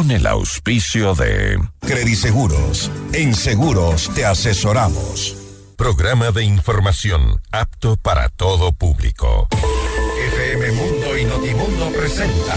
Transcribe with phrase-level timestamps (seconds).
[0.00, 2.90] con el auspicio de Crediseguros.
[3.12, 5.36] En seguros te asesoramos.
[5.76, 9.46] Programa de información apto para todo público.
[10.32, 12.54] FM Mundo y Notimundo presenta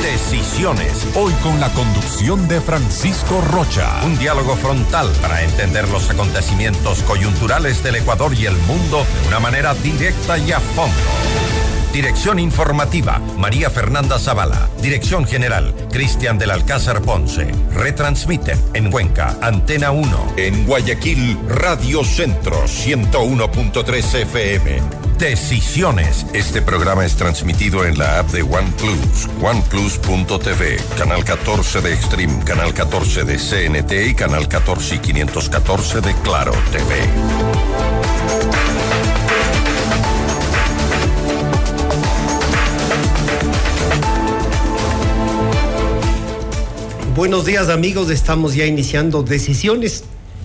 [0.00, 1.06] Decisiones.
[1.16, 4.00] Hoy con la conducción de Francisco Rocha.
[4.02, 9.38] un diálogo frontal para entender los acontecimientos coyunturales del Ecuador y el mundo de una
[9.40, 11.61] manera directa y a fondo.
[11.92, 14.70] Dirección informativa, María Fernanda Zavala.
[14.80, 17.52] Dirección general, Cristian del Alcázar Ponce.
[17.74, 20.34] Retransmiten en Cuenca, Antena 1.
[20.38, 24.80] En Guayaquil, Radio Centro, 101.3 FM.
[25.18, 26.24] Decisiones.
[26.32, 32.72] Este programa es transmitido en la app de OnePlus, oneplus.tv, canal 14 de Extreme, canal
[32.72, 38.71] 14 de CNT y canal 14 y 514 de Claro TV.
[47.14, 50.04] Buenos días amigos, estamos ya iniciando decisiones.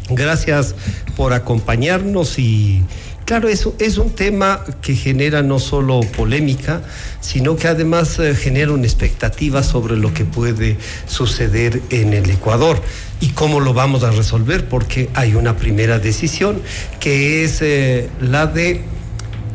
[0.09, 0.75] Gracias
[1.16, 2.83] por acompañarnos y
[3.23, 6.81] claro, eso es un tema que genera no solo polémica,
[7.22, 12.81] sino que además eh, genera una expectativa sobre lo que puede suceder en el Ecuador.
[13.22, 16.61] Y cómo lo vamos a resolver, porque hay una primera decisión
[16.99, 18.81] que es eh, la de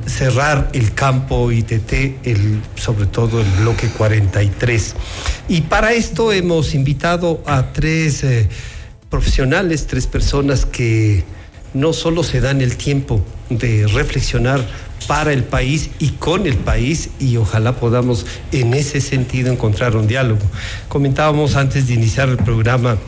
[0.07, 1.93] cerrar el campo ITT,
[2.25, 4.95] el, sobre todo el bloque 43.
[5.49, 8.49] Y para esto hemos invitado a tres eh,
[9.11, 11.25] profesionales, tres personas que
[11.75, 14.65] no solo se dan el tiempo de reflexionar
[15.07, 20.07] para el país y con el país y ojalá podamos en ese sentido encontrar un
[20.07, 20.43] diálogo.
[20.89, 22.99] Comentábamos antes de iniciar el programa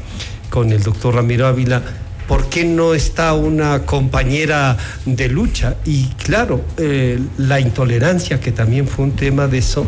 [0.50, 1.82] con el doctor Ramiro Ávila,
[2.28, 5.76] ¿por qué no está una compañera de lucha?
[5.84, 9.86] Y claro, eh, la intolerancia, que también fue un tema de eso,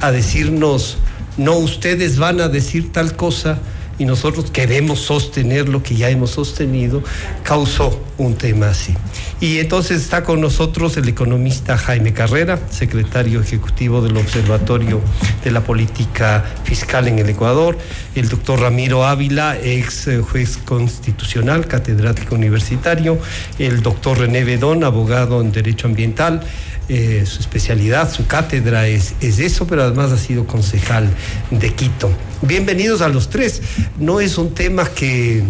[0.00, 0.98] a decirnos,
[1.36, 3.58] no, ustedes van a decir tal cosa
[3.98, 7.02] y nosotros queremos sostener lo que ya hemos sostenido,
[7.42, 8.94] causó un tema así.
[9.40, 15.00] Y entonces está con nosotros el economista Jaime Carrera, secretario ejecutivo del Observatorio
[15.44, 17.76] de la Política Fiscal en el Ecuador,
[18.14, 23.18] el doctor Ramiro Ávila, ex eh, juez constitucional, catedrático universitario,
[23.58, 26.40] el doctor René Bedón, abogado en Derecho Ambiental,
[26.88, 31.08] eh, su especialidad, su cátedra es, es eso, pero además ha sido concejal
[31.50, 32.10] de Quito.
[32.42, 33.60] Bienvenidos a los tres.
[33.98, 35.42] No es un tema que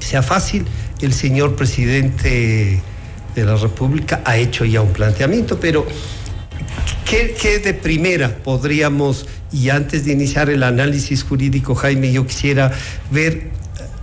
[0.00, 0.66] sea fácil.
[1.00, 2.82] El señor presidente
[3.36, 5.86] de la República ha hecho ya un planteamiento, pero
[7.04, 12.72] ¿qué, qué de primera podríamos, y antes de iniciar el análisis jurídico, Jaime, yo quisiera
[13.12, 13.50] ver,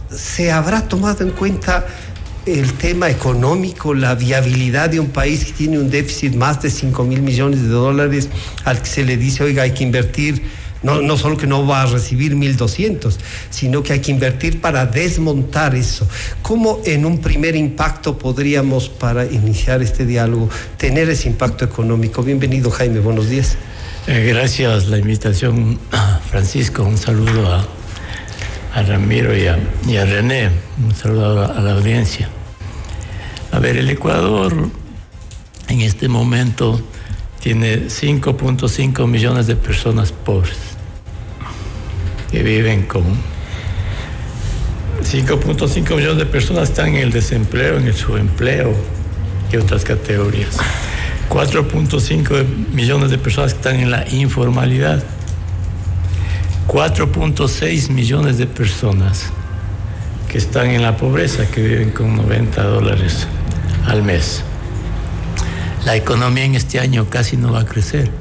[0.09, 1.85] ¿se habrá tomado en cuenta
[2.45, 7.03] el tema económico, la viabilidad de un país que tiene un déficit más de 5
[7.03, 8.29] mil millones de dólares
[8.63, 10.43] al que se le dice, oiga, hay que invertir,
[10.83, 13.15] no, no solo que no va a recibir 1.200,
[13.49, 16.07] sino que hay que invertir para desmontar eso.
[16.43, 22.21] ¿Cómo en un primer impacto podríamos, para iniciar este diálogo, tener ese impacto económico?
[22.21, 23.57] Bienvenido, Jaime, buenos días.
[24.05, 25.79] Eh, gracias la invitación,
[26.29, 26.83] Francisco.
[26.83, 27.65] Un saludo a,
[28.75, 29.57] a Ramiro y a,
[29.87, 30.51] y a René.
[30.77, 32.29] Un saludo a la audiencia.
[33.55, 34.53] A ver, el Ecuador
[35.69, 36.81] en este momento
[37.39, 40.57] tiene 5.5 millones de personas pobres
[42.29, 43.05] que viven con
[45.01, 48.75] 5.5 millones de personas están en el desempleo, en el subempleo
[49.49, 50.57] y otras categorías.
[51.29, 55.01] 4.5 millones de personas están en la informalidad.
[56.67, 59.31] 4.6 millones de personas
[60.35, 63.25] que están en la pobreza, que viven con 90 dólares
[63.87, 64.43] al mes.
[65.85, 68.11] La economía en este año casi no va a crecer.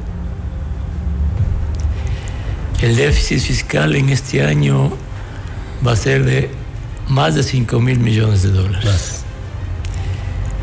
[2.80, 4.92] El déficit fiscal en este año
[5.84, 6.50] va a ser de
[7.08, 9.24] más de 5 mil millones de dólares.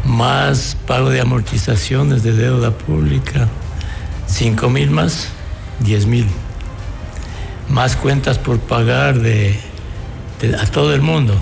[0.05, 3.49] Más pago de amortizaciones de deuda pública,
[4.27, 5.27] 5 mil más,
[5.81, 6.27] 10 mil.
[7.67, 9.59] Más cuentas por pagar de-
[10.59, 11.35] a todo el mundo,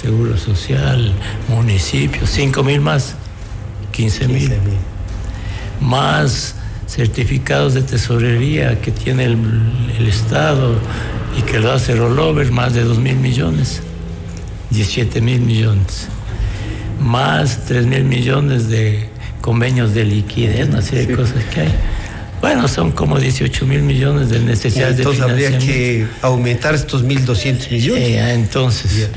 [0.00, 1.12] seguro social,
[1.48, 3.14] municipios, 5 mil más,
[3.92, 4.48] 15 mil.
[4.48, 4.60] 15,000.
[5.80, 6.54] Más
[6.86, 9.38] certificados de tesorería que tiene el,
[9.98, 10.74] el Estado
[11.36, 13.82] y que lo hace rollover, más de 2 mil millones,
[14.70, 16.08] 17 mil millones.
[17.00, 19.08] Más 3 mil millones de
[19.40, 21.74] convenios de liquidez, una serie de cosas que hay.
[22.44, 26.10] Bueno, son como 18 mil millones de necesidades Entonces de habría financiamiento.
[26.20, 28.02] que aumentar estos 1.200 millones.
[28.02, 29.08] Eh, ah, entonces,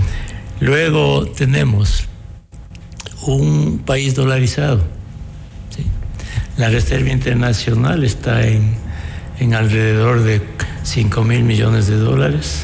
[0.62, 2.06] luego tenemos
[3.24, 4.78] un país dolarizado.
[5.76, 5.84] ¿sí?
[6.56, 8.76] La Reserva Internacional está en,
[9.42, 10.42] en alrededor de
[10.84, 12.64] 5 mil millones de dólares.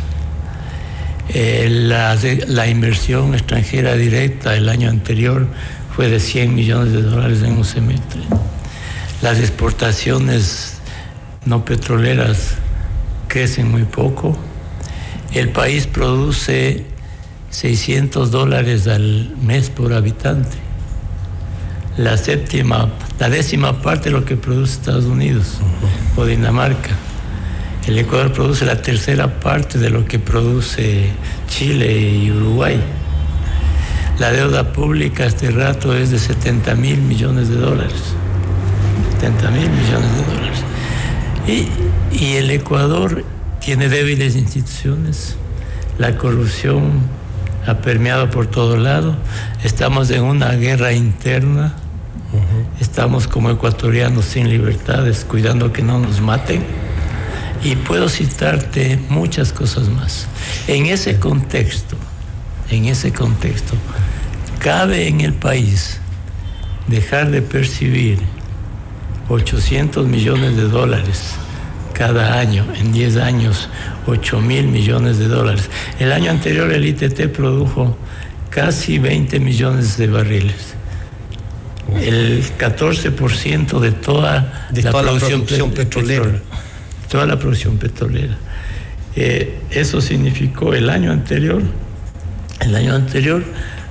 [1.27, 2.18] Eh, la,
[2.48, 5.45] la, inversión extranjera directa el año anterior
[5.94, 8.21] fue de 100 millones de dólares en un semestre.
[9.24, 10.80] Las exportaciones
[11.46, 12.56] no petroleras
[13.30, 14.38] crecen muy poco.
[15.34, 16.86] El país produce
[17.50, 20.58] 600 dólares al mes por habitante.
[21.96, 25.58] La séptima, la décima parte de lo que produce Estados Unidos
[26.18, 26.90] o Dinamarca.
[27.88, 31.12] El Ecuador produce la tercera parte de lo que produce
[31.48, 32.78] Chile y Uruguay.
[34.19, 38.16] La deuda pública este rato es de 70 mil millones de dólares.
[39.24, 40.60] 70 mil millones de dólares.
[41.48, 41.68] Y,
[42.14, 43.24] y el Ecuador
[43.64, 45.38] tiene débiles instituciones.
[45.98, 46.92] La corrupción
[47.66, 49.16] ha permeado por todo lado.
[49.64, 51.74] Estamos en una guerra interna.
[52.81, 56.62] Estamos como ecuatorianos sin libertades, cuidando que no nos maten
[57.64, 60.28] y puedo citarte muchas cosas más.
[60.68, 61.96] En ese contexto,
[62.69, 63.76] en ese contexto,
[64.60, 66.02] cabe en el país
[66.88, 68.19] dejar de percibir
[69.30, 71.36] 800 millones de dólares
[71.94, 73.70] cada año, en 10 años
[74.08, 75.70] 8 mil millones de dólares.
[76.00, 77.98] El año anterior el ITT produjo
[78.50, 80.74] casi 20 millones de barriles.
[82.02, 86.42] El 14% de toda, de la, toda producción la producción petrolera
[87.14, 88.36] toda la producción petrolera.
[89.16, 91.62] Eh, eso significó el año anterior,
[92.60, 93.44] el año anterior,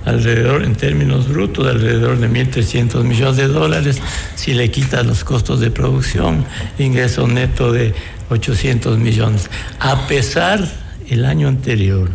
[0.05, 4.01] alrededor, en términos brutos, alrededor de 1.300 millones de dólares,
[4.35, 6.45] si le quitas los costos de producción,
[6.79, 7.95] ingreso neto de
[8.31, 9.51] 800 millones.
[9.79, 10.67] A pesar,
[11.09, 12.11] el año anterior,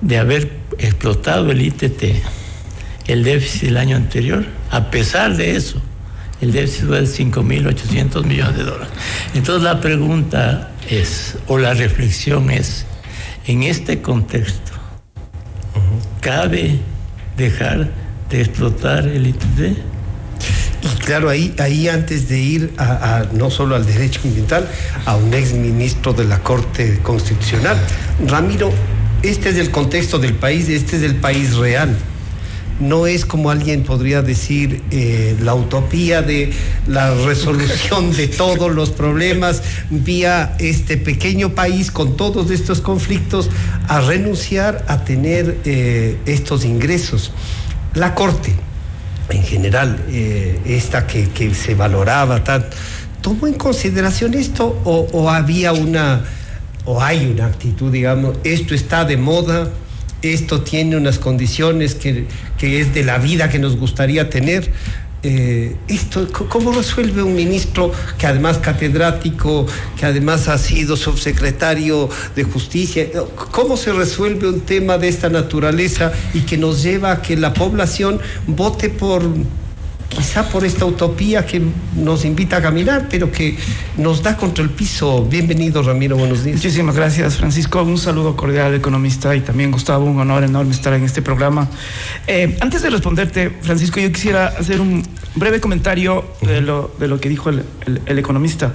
[0.00, 2.02] de haber explotado el ITT,
[3.06, 5.80] el déficit del año anterior, a pesar de eso,
[6.40, 8.92] el déficit fue de 5.800 millones de dólares.
[9.34, 12.86] Entonces la pregunta es, o la reflexión es,
[13.46, 14.72] en este contexto,
[16.24, 16.78] ¿cabe
[17.36, 17.90] dejar
[18.30, 19.76] de explotar el ITD?
[20.82, 24.66] Y claro, ahí, ahí antes de ir a, no solo al derecho ambiental,
[25.04, 27.76] a un ex ministro de la Corte Constitucional,
[28.26, 28.72] Ramiro,
[29.22, 31.94] este es el contexto del país, este es el país real
[32.80, 36.52] no es como alguien podría decir eh, la utopía de
[36.86, 43.48] la resolución de todos los problemas vía este pequeño país con todos estos conflictos
[43.88, 47.32] a renunciar a tener eh, estos ingresos.
[47.94, 48.52] La Corte,
[49.30, 52.76] en general, eh, esta que, se valoraba tanto,
[53.20, 56.24] ¿tomó en consideración esto o, o había una,
[56.84, 59.70] o hay una actitud, digamos, esto está de moda?
[60.32, 62.26] Esto tiene unas condiciones que,
[62.60, 64.70] es de la vida que nos gustaría tener.
[65.22, 69.66] Eh, esto, ¿Cómo resuelve un ministro que además catedrático,
[69.98, 73.06] que además ha sido subsecretario de justicia?
[73.50, 77.54] ¿Cómo se resuelve un tema de esta naturaleza y que nos lleva a que la
[77.54, 79.22] población vote por
[80.14, 81.60] quizá por esta utopía que
[81.96, 83.56] nos invita a caminar, pero que
[83.98, 85.24] nos da contra el piso.
[85.24, 86.56] Bienvenido, Ramiro, buenos días.
[86.56, 87.82] Muchísimas gracias, Francisco.
[87.82, 91.68] Un saludo cordial al economista y también, Gustavo, un honor enorme estar en este programa.
[92.26, 95.02] Eh, antes de responderte, Francisco, yo quisiera hacer un
[95.34, 97.64] breve comentario de lo, de lo que dijo el,
[98.06, 98.72] economista.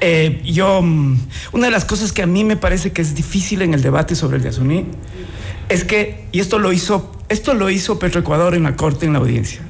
[0.00, 1.18] Eh, yo, mm,
[1.52, 4.14] una de las cosas que a mí me parece que es difícil en el debate
[4.14, 4.84] sobre el Yasuní
[5.68, 9.20] es que, y esto lo hizo, esto lo hizo Petroecuador en la corte, en la
[9.20, 9.62] audiencia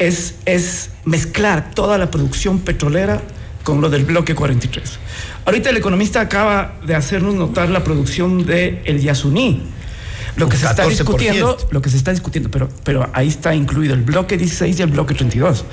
[0.00, 3.22] es, es mezclar toda la producción petrolera
[3.62, 4.98] con lo del bloque 43.
[5.44, 9.62] Ahorita el economista acaba de hacernos notar la producción de el Yasuní.
[10.36, 13.94] Lo que se está discutiendo, lo que se está discutiendo, pero, pero ahí está incluido
[13.94, 15.64] el bloque 16 y el bloque 32.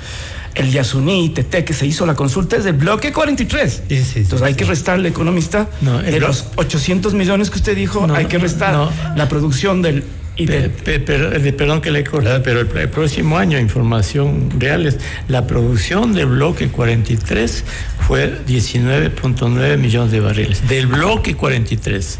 [0.54, 3.82] El Yasuní TT que se hizo la consulta es del bloque 43.
[3.88, 8.90] Entonces hay que restar economista de los 800 millones que usted dijo, hay que restar
[9.16, 10.04] la producción del
[10.38, 16.68] y perdón que le corte, pero el, próximo año, información real, la producción del bloque
[16.68, 17.64] 43
[18.06, 20.68] fue 19.9 millones de barriles.
[20.68, 22.18] Del bloque 43.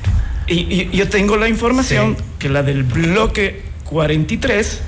[0.49, 4.81] Y, yo tengo la información que la del bloque 43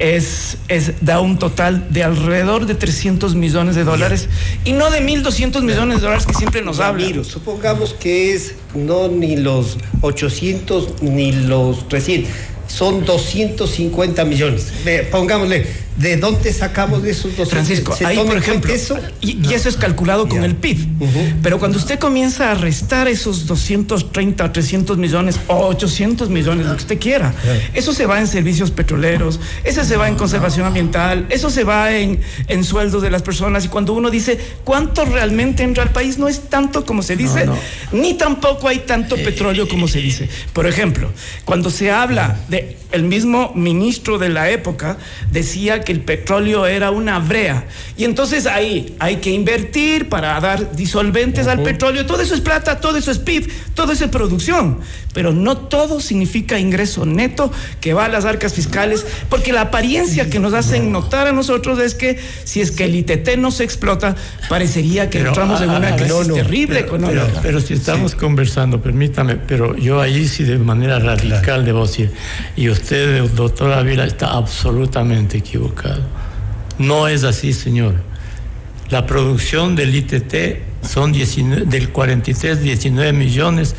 [0.00, 4.28] es, es, da un total de alrededor de 300 millones de dólares
[4.64, 7.22] y no de 1.200 millones de dólares que siempre nos hablan.
[7.24, 14.72] supongamos que es no ni los 800 ni los 300 son 250 millones.
[15.10, 15.66] pongámosle
[15.96, 17.48] ¿De dónde sacamos esos 200?
[17.48, 18.98] Francisco, ahí por ejemplo, eso?
[19.20, 20.78] Y, eso es calculado con el PIB.
[21.42, 26.82] Pero cuando usted comienza a restar esos 230, 300 millones o 800 millones, lo que
[26.82, 27.32] usted quiera,
[27.74, 31.94] eso se va en servicios petroleros, eso se va en conservación ambiental, eso se va
[31.94, 33.64] en, en sueldos de las personas.
[33.64, 37.46] Y cuando uno dice cuánto realmente entra al país, no es tanto como se dice,
[37.92, 40.28] ni tampoco hay tanto petróleo como se dice.
[40.52, 41.10] Por ejemplo,
[41.44, 44.96] cuando se habla de el mismo ministro de la época
[45.30, 47.66] decía que el petróleo era una brea.
[47.96, 52.06] Y entonces ahí hay que invertir para dar disolventes al petróleo.
[52.06, 54.78] Todo eso es plata, todo eso es PIB, todo eso es producción.
[55.12, 60.28] Pero no todo significa ingreso neto que va a las arcas fiscales, porque la apariencia
[60.28, 63.64] que nos hacen notar a nosotros es que si es que el ITT no se
[63.64, 64.16] explota,
[64.48, 67.40] parecería que entramos en una crisis terrible económica.
[67.42, 72.10] Pero, si estamos conversando, permítame, pero yo ahí sí de manera radical debo decir,
[72.56, 75.73] y usted usted, doctor Ávila, está absolutamente equivocado.
[76.78, 77.94] No es así, señor.
[78.90, 83.74] La producción del ITT son del 43, 19 millones,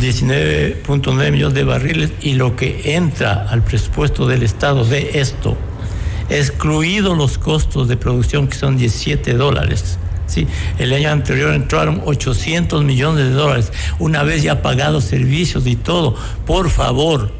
[0.00, 5.56] 19.9 millones de barriles y lo que entra al presupuesto del Estado de esto,
[6.30, 9.98] excluidos los costos de producción que son 17 dólares.
[10.26, 10.46] Sí,
[10.78, 16.14] el año anterior entraron 800 millones de dólares, una vez ya pagados servicios y todo.
[16.46, 17.32] Por favor,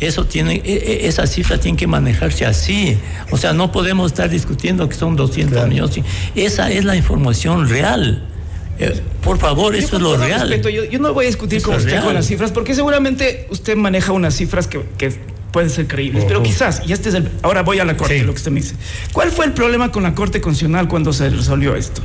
[0.00, 2.96] eso tiene, e, e, esa cifra tiene que manejarse así.
[3.30, 6.00] O sea, no podemos estar discutiendo que son 200 millones.
[6.34, 8.24] Esa es la información real.
[8.78, 10.48] Eh, por favor, eso es lo real.
[10.62, 14.34] yo, no voy a discutir con usted con las cifras, porque seguramente usted maneja unas
[14.34, 14.80] cifras que,
[15.50, 18.32] pueden ser creíbles, pero quizás, y este es el, ahora voy a la Corte, lo
[18.32, 18.74] que usted me dice.
[19.12, 22.02] ¿Cuál fue el problema con la Corte Constitucional cuando se resolvió esto?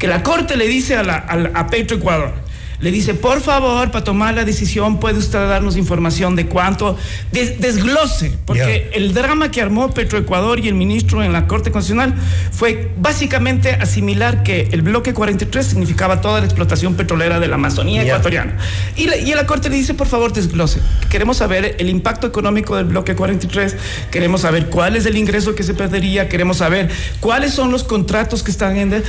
[0.00, 1.14] Que la Corte le dice a, la,
[1.54, 2.34] a Petro Ecuador,
[2.82, 6.96] le dice, por favor, para tomar la decisión, puede usted darnos información de cuánto,
[7.30, 12.14] desglose, porque el drama que armó Petroecuador y el ministro en la Corte Constitucional
[12.50, 18.02] fue básicamente asimilar que el bloque 43 significaba toda la explotación petrolera de la Amazonía
[18.02, 18.58] ecuatoriana.
[18.96, 20.80] Y la, y la Corte le dice, por favor, desglose.
[21.08, 23.76] Queremos saber el impacto económico del bloque 43,
[24.10, 28.42] queremos saber cuál es el ingreso que se perdería, queremos saber cuáles son los contratos
[28.42, 29.04] que están en...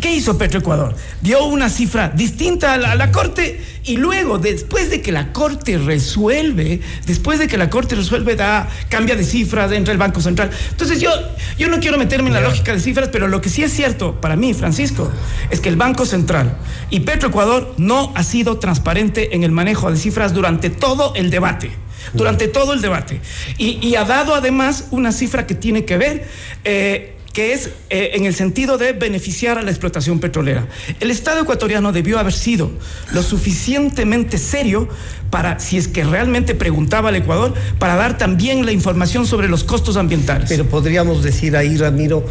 [0.00, 0.94] ¿Qué hizo Petroecuador?
[1.20, 6.80] Dio una cifra distinta a la, Corte y luego, después de que la Corte resuelve,
[7.06, 10.50] después de que la Corte resuelve, da, cambia de cifras, entra el Banco Central.
[10.70, 11.10] Entonces yo,
[11.58, 14.20] yo no quiero meterme en la lógica de cifras, pero lo que sí es cierto
[14.20, 15.10] para mí, Francisco,
[15.50, 16.56] es que el Banco Central
[16.90, 21.70] y Petroecuador no ha sido transparente en el manejo de cifras durante todo el debate
[22.14, 23.20] durante todo el debate.
[23.58, 26.28] Y, ha dado además una cifra que tiene que ver
[26.64, 30.66] eh, que es eh, en el sentido de beneficiar a la explotación petrolera.
[31.00, 32.70] El Estado ecuatoriano debió haber sido
[33.12, 34.88] lo suficientemente serio
[35.30, 39.64] para, si es que realmente preguntaba al Ecuador, para dar también la información sobre los
[39.64, 40.48] costos ambientales.
[40.48, 42.24] Pero podríamos decir ahí, Ramiro,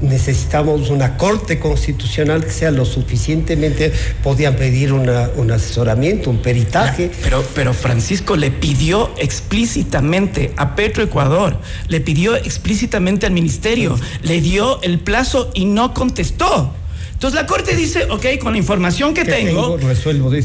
[0.00, 7.10] necesitamos una corte constitucional que sea lo suficientemente, podían pedir un asesoramiento, un peritaje.
[7.22, 14.40] pero, pero Francisco le pidió explícitamente a Petro Ecuador, le pidió explícitamente al ministerio, le
[14.40, 16.74] dio el plazo y no contestó.
[17.16, 20.34] Entonces la Corte dice, ok, con la información que, tengo, resuelvo.
[20.34, 20.42] Eh,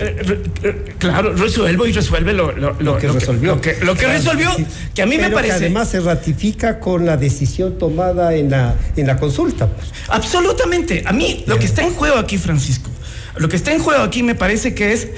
[0.63, 2.55] eh, claro, resuelvo y resuelve lo,
[2.97, 3.55] que resolvió.
[3.55, 4.49] Lo que, resolvió,
[4.95, 5.57] que a mí me parece...
[5.57, 9.67] Que además se ratifica con la decisión tomada en la, en la consulta.
[9.67, 9.87] Pues.
[10.07, 11.03] Absolutamente.
[11.05, 12.89] A mí lo que está en juego aquí, Francisco,
[13.35, 15.09] lo que está en juego aquí me parece que es,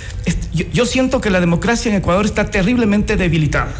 [0.73, 3.73] yo siento que la democracia en Ecuador está terriblemente debilitada.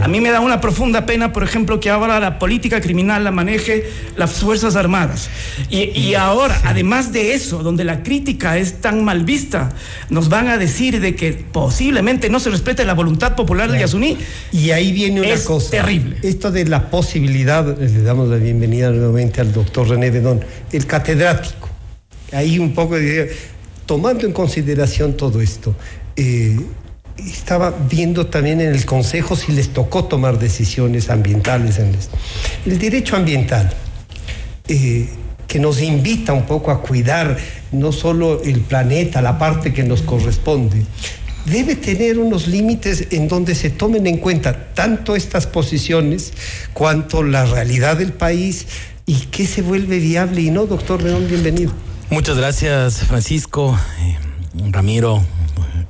[0.00, 3.30] A mí me da una profunda pena, por ejemplo, que ahora la política criminal la
[3.30, 3.84] maneje
[4.16, 5.28] las Fuerzas Armadas.
[5.70, 9.70] Y, ahora, además de eso, donde la crítica es tan mal vista,
[10.10, 14.16] nos van a decir de que posiblemente no se respete la voluntad popular de Yasuní.
[14.52, 15.70] Y ahí viene una cosa.
[15.70, 16.16] terrible.
[16.22, 21.68] Esto de la posibilidad, le damos la bienvenida nuevamente al doctor René Bedón, el catedrático.
[22.32, 22.96] Ahí un poco,
[23.86, 25.74] tomando en consideración todo esto,
[26.16, 26.58] eh,
[27.18, 31.78] estaba viendo también en el Consejo si les tocó tomar decisiones ambientales.
[31.78, 31.96] En
[32.66, 33.72] el derecho ambiental,
[34.68, 35.08] eh,
[35.46, 37.36] que nos invita un poco a cuidar
[37.72, 40.82] no solo el planeta, la parte que nos corresponde,
[41.46, 46.32] debe tener unos límites en donde se tomen en cuenta tanto estas posiciones
[46.72, 48.66] cuanto la realidad del país
[49.06, 50.66] y qué se vuelve viable y no.
[50.66, 51.72] Doctor León, bienvenido.
[52.10, 54.16] Muchas gracias, Francisco, eh,
[54.70, 55.24] Ramiro,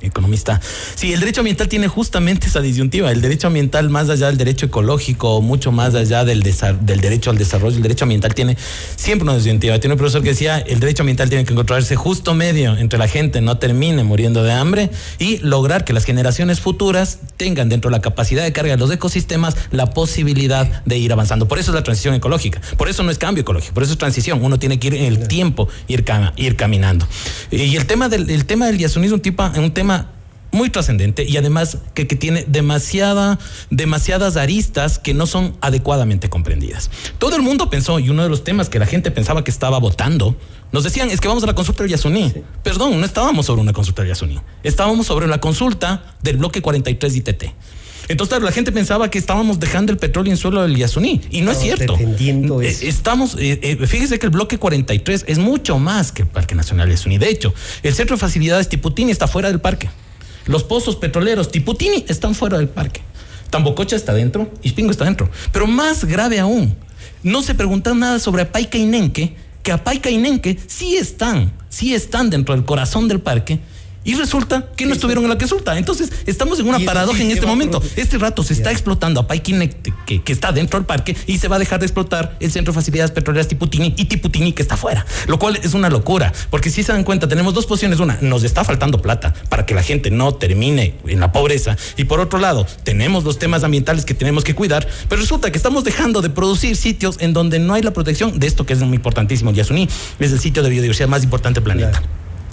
[0.01, 0.61] economista.
[0.95, 3.11] Sí, el derecho ambiental tiene justamente esa disyuntiva.
[3.11, 7.37] El derecho ambiental, más allá del derecho ecológico, mucho más allá del, del derecho al
[7.37, 8.57] desarrollo, el derecho ambiental tiene
[8.95, 9.79] siempre una disyuntiva.
[9.79, 13.07] Tiene un profesor que decía, el derecho ambiental tiene que encontrarse justo medio entre la
[13.07, 17.97] gente no termine muriendo de hambre y lograr que las generaciones futuras tengan dentro de
[17.97, 21.47] la capacidad de carga de los ecosistemas la posibilidad de ir avanzando.
[21.47, 22.61] Por eso es la transición ecológica.
[22.77, 24.43] Por eso no es cambio ecológico, por eso es transición.
[24.43, 26.05] Uno tiene que ir en el tiempo, ir,
[26.35, 27.07] ir caminando.
[27.51, 30.11] Y el tema del, el tema del es un, tipo, un tema
[30.51, 33.37] muy trascendente y además que, tiene demasiada,
[33.69, 36.89] demasiadas aristas que no son adecuadamente comprendidas.
[37.17, 39.77] Todo el mundo pensó, y uno de los temas que la gente pensaba que estaba
[39.79, 40.35] votando,
[40.71, 42.33] nos decían, es que vamos a la consulta del Yasuní.
[42.63, 44.39] Perdón, no estábamos sobre una consulta del Yasuní.
[44.63, 47.43] Estábamos sobre la consulta del bloque 43 de ITT.
[48.07, 51.21] Entonces, la gente pensaba que estábamos dejando el petróleo en suelo del Yasuní.
[51.29, 51.97] Y no es cierto.
[51.99, 56.55] Eh, Estamos, eh, eh, fíjese que el bloque 43 es mucho más que el Parque
[56.55, 57.17] Nacional Yasuní.
[57.17, 59.89] De hecho, el centro de facilidades Tiputini está fuera del parque.
[60.45, 63.01] Los pozos petroleros Tiputini están fuera del parque.
[63.49, 65.29] Tambococha está dentro, Ispingo está dentro.
[65.51, 66.75] Pero más grave aún,
[67.23, 71.93] no se preguntan nada sobre Apaica y Nenque, que Apaica y Nenque sí están, sí
[71.93, 73.59] están dentro del corazón del parque
[74.07, 75.77] y resulta que no estuvieron en la consulta.
[75.77, 77.83] Entonces, estamos en una paradoja en este momento.
[77.97, 79.69] Este rato se está explotando a Paikin,
[80.05, 82.71] que, que, está dentro del parque, y se va a dejar de explotar el Centro
[82.71, 85.05] de Facilidades Petroleras Tiputini y Tiputini que está fuera.
[85.27, 87.99] Lo cual es una locura, porque si se dan cuenta, tenemos dos posiciones.
[87.99, 91.75] Una, nos está faltando plata para que la gente no termine en la pobreza.
[91.97, 95.57] Y por otro lado, tenemos los temas ambientales que tenemos que cuidar, pero resulta que
[95.57, 98.79] estamos dejando de producir sitios en donde no hay la protección de esto que es
[98.79, 99.51] muy importantísimo.
[99.51, 102.01] Yasuní es el sitio de biodiversidad más importante del planeta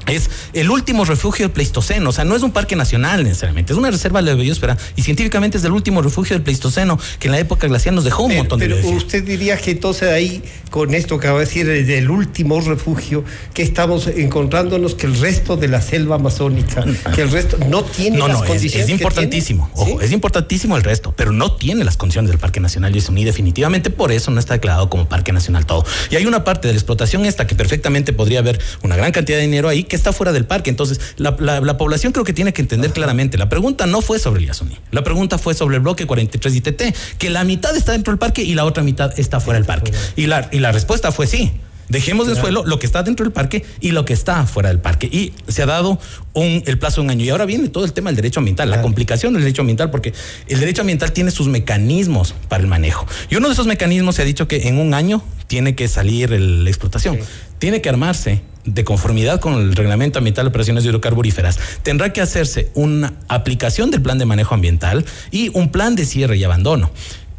[0.07, 3.79] es el último refugio del Pleistoceno, o sea, no es un parque nacional necesariamente, es
[3.79, 7.33] una reserva de la biosfera y científicamente es el último refugio del Pleistoceno que en
[7.33, 10.95] la época glacial nos dejó un montón de Pero usted diría que entonces ahí, con
[10.95, 15.57] esto que acaba de decir, desde el último refugio, que estamos encontrándonos que el resto
[15.57, 16.85] de la selva amazónica,
[17.15, 18.89] que el resto no tiene no, las no, condiciones.
[18.89, 22.93] Es, importantísimo, ojo, es importantísimo el resto, pero no tiene las condiciones del Parque Nacional
[22.93, 25.85] Yasuní, definitivamente por eso no está declarado como Parque Nacional todo.
[26.11, 29.39] Y hay una parte de la explotación esta que perfectamente podría haber una gran cantidad
[29.39, 30.71] de dinero ahí está fuera del parque.
[30.71, 31.37] Entonces, la,
[31.77, 33.39] población creo que tiene que entender claramente.
[33.39, 34.79] La pregunta no fue sobre el Yasuní.
[34.91, 36.83] La pregunta fue sobre el bloque 43 ITT,
[37.19, 39.93] que la mitad está dentro del parque y la otra mitad está fuera del parque.
[40.17, 41.53] Y la, y la respuesta fue sí.
[41.89, 44.81] Dejemos en suelo lo que está dentro del parque y lo que está fuera del
[44.81, 45.07] parque.
[45.07, 45.99] Y se ha dado
[46.33, 47.25] un, el plazo de un año.
[47.25, 50.15] Y ahora viene todo el tema del derecho ambiental, la complicación del derecho ambiental, porque
[50.49, 53.07] el derecho ambiental tiene sus mecanismos para el manejo.
[53.29, 56.31] Y uno de esos mecanismos se ha dicho que en un año tiene que salir
[56.31, 57.19] la explotación.
[57.59, 62.71] Tiene que armarse de conformidad con el Reglamento Ambiental de Operaciones Hidrocarburíferas, tendrá que hacerse
[62.75, 66.91] una aplicación del plan de manejo ambiental y un plan de cierre y abandono.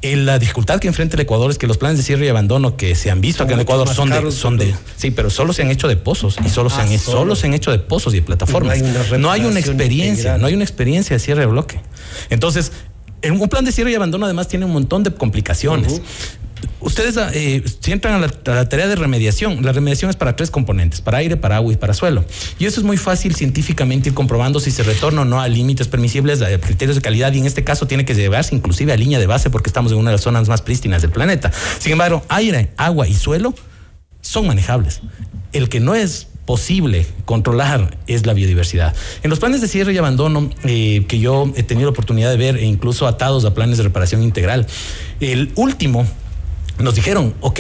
[0.01, 2.93] la dificultad que enfrenta el Ecuador es que los planes de cierre y abandono que
[2.95, 5.71] se han visto acá en Ecuador son de, son de, sí, pero solo se han
[5.71, 7.35] hecho de pozos y solo se han, ah, solo.
[7.35, 8.79] se han hecho de pozos y de plataformas.
[9.17, 11.79] No hay una, experiencia, no hay una experiencia de cierre de bloque.
[12.29, 12.71] Entonces,
[13.23, 16.01] un plan de cierre y abandono además tiene un montón de complicaciones
[16.79, 21.01] ustedes eh, si entran a la, tarea de remediación, la remediación es para tres componentes,
[21.01, 22.23] para aire, para agua y para suelo.
[22.59, 25.87] Y eso es muy fácil científicamente ir comprobando si se retorna o no a límites
[25.87, 29.19] permisibles, a criterios de calidad, y en este caso tiene que llevarse inclusive a línea
[29.19, 31.51] de base porque estamos en una de las zonas más prístinas del planeta.
[31.79, 33.53] Sin embargo, aire, agua y suelo
[34.21, 35.01] son manejables.
[35.53, 38.95] El que no es posible controlar es la biodiversidad.
[39.23, 42.37] En los planes de cierre y abandono eh, que yo he tenido la oportunidad de
[42.37, 44.67] ver e incluso atados a planes de reparación integral,
[45.19, 46.05] el último
[46.79, 47.59] nos dijeron, ok,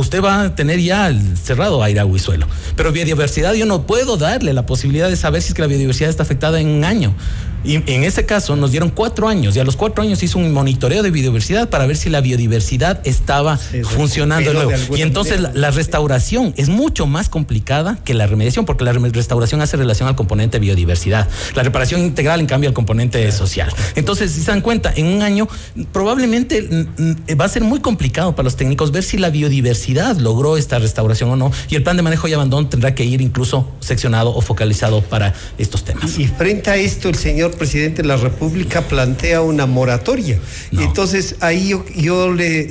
[0.00, 2.46] usted va a tener ya cerrado aire, agua y suelo.
[2.76, 6.10] Pero biodiversidad yo no puedo darle la posibilidad de saber si es que la biodiversidad
[6.10, 7.14] está afectada en un año.
[7.62, 10.50] Y en ese caso nos dieron cuatro años y a los cuatro años hizo un
[10.52, 14.72] monitoreo de biodiversidad para ver si la biodiversidad estaba funcionando nuevo.
[14.96, 19.76] Y entonces la, restauración es mucho más complicada que la remediación porque la restauración hace
[19.76, 21.28] relación al componente biodiversidad.
[21.54, 23.70] La reparación integral en cambio al componente social.
[23.94, 25.46] Entonces si se dan cuenta, en un año
[25.92, 29.89] probablemente mm, mm, va a ser muy complicado para los técnicos ver si la biodiversidad
[29.94, 33.20] logró esta restauración o no y el plan de manejo y abandono tendrá que ir
[33.20, 36.18] incluso seccionado o focalizado para estos temas.
[36.18, 40.38] Y frente a esto el señor presidente de la República plantea una moratoria.
[40.72, 42.64] Entonces ahí yo, le,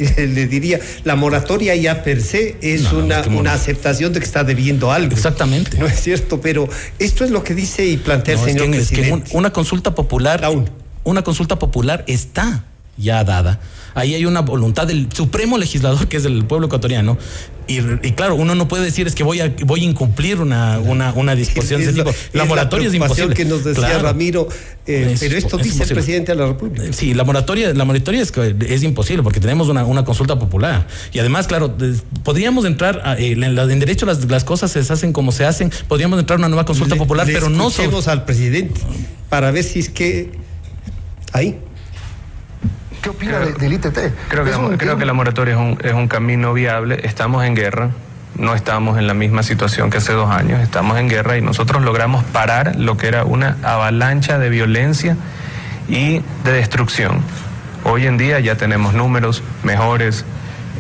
[0.47, 5.13] diría, la moratoria ya per se es una, una aceptación de que está debiendo algo.
[5.13, 5.77] Exactamente.
[5.77, 9.31] No es cierto, pero esto es lo que dice y plantea el señor presidente.
[9.33, 10.47] una consulta popular,
[11.03, 12.65] una consulta popular está
[12.99, 13.59] ya dada.
[13.95, 17.17] Ahí hay una voluntad del supremo legislador, que es el pueblo ecuatoriano,
[17.67, 17.81] Y,
[18.13, 21.35] claro, uno no puede decir es que voy a, voy a incumplir una, una, una
[21.35, 22.11] disposición de ese tipo.
[22.33, 23.35] La moratoria es, imposible.
[23.35, 24.47] que nos decía Ramiro,
[24.87, 26.91] eh, pero esto dice el presidente de la República.
[26.91, 30.87] Sí, la moratoria, la moratoria es, es imposible porque tenemos una, una, consulta popular.
[31.13, 31.75] Y además, claro,
[32.23, 36.37] podríamos entrar en, en, derecho las, las cosas se hacen como se hacen, podríamos entrar
[36.37, 37.69] a una nueva consulta popular, pero no...
[37.69, 37.89] Sobre...
[38.11, 38.81] al presidente
[39.29, 40.31] para ver si es que...
[41.31, 41.59] Ahí.
[43.01, 43.97] ¿Qué opina del ITT?
[44.27, 46.99] Creo que, creo que la moratoria es un, es un camino viable.
[47.03, 47.91] Estamos en guerra,
[48.35, 51.81] no estamos en la misma situación que hace dos años, estamos en guerra y nosotros
[51.83, 55.15] logramos parar lo que era una avalancha de violencia
[55.87, 57.21] y de destrucción.
[57.83, 60.25] Hoy en día ya tenemos números mejores,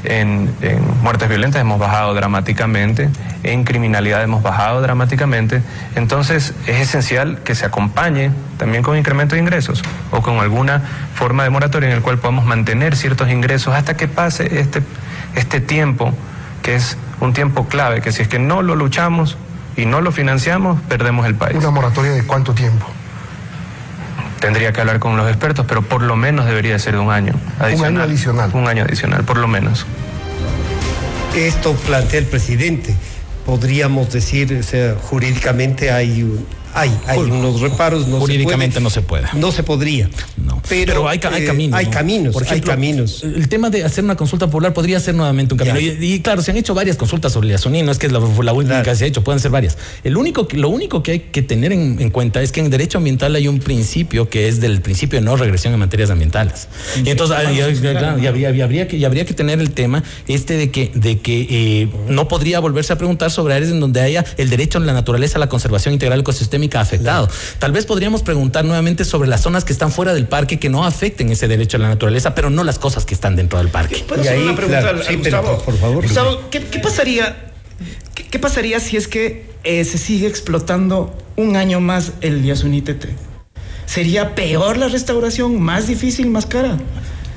[0.03, 0.53] en,
[1.01, 3.09] muertes violentas hemos bajado dramáticamente,
[3.43, 5.61] en criminalidad hemos bajado dramáticamente.
[5.95, 9.81] Entonces es esencial que se acompañe también con incremento de ingresos
[10.11, 10.81] o con alguna
[11.13, 14.81] forma de moratoria en el cual podamos mantener ciertos ingresos hasta que pase este,
[15.35, 16.13] este tiempo,
[16.63, 19.37] que es un tiempo clave, que si es que no lo luchamos
[19.75, 21.57] y no lo financiamos, perdemos el país.
[21.57, 22.85] ¿Una moratoria de cuánto tiempo?
[24.39, 27.33] Tendría que hablar con los expertos, pero por lo menos debería ser de un año
[27.59, 27.93] adicional.
[27.93, 28.51] Un año adicional.
[28.53, 29.85] Un año adicional, por lo menos.
[31.35, 32.95] Esto plantea el presidente.
[33.45, 36.45] Podríamos decir, o sea, jurídicamente hay un,
[36.79, 38.07] hay, hay unos reparos.
[38.07, 39.27] No Jurídicamente no se puede.
[39.33, 40.09] No se podría.
[40.37, 40.61] No.
[40.67, 41.77] Pero, hay, hay, caminos.
[41.77, 42.33] Hay caminos.
[42.33, 43.23] Por ejemplo, hay caminos.
[43.23, 45.79] El tema de hacer una consulta popular podría ser nuevamente un camino.
[45.79, 48.81] Y, claro, se han hecho varias consultas sobre la no es que es la, última
[48.81, 49.77] que se ha hecho, pueden ser varias.
[50.03, 53.35] El único, lo único que hay que tener en, cuenta es que en derecho ambiental
[53.35, 56.67] hay un principio que es del principio de no regresión en materias ambientales.
[57.03, 61.47] Y entonces y, habría, que, habría que tener el tema este de que, de que
[61.49, 64.93] eh, no podría volverse a preguntar sobre áreas en donde haya el derecho a la
[64.93, 67.29] naturaleza, a la conservación integral ecosistémica afectado.
[67.59, 70.85] Tal vez podríamos preguntar nuevamente sobre las zonas que están fuera del parque que no
[70.85, 74.03] afecten ese derecho a la naturaleza, pero no las cosas que están dentro del parque.
[74.07, 75.57] ¿Puedo hacer una pregunta Gustavo?
[75.63, 76.03] por favor.
[76.03, 77.51] Gustavo, ¿qué, pasaría,
[78.13, 83.09] qué, pasaría si es que eh, se sigue explotando un año más el Yasunitete?
[83.85, 86.77] ¿Sería peor la restauración, más difícil, más cara?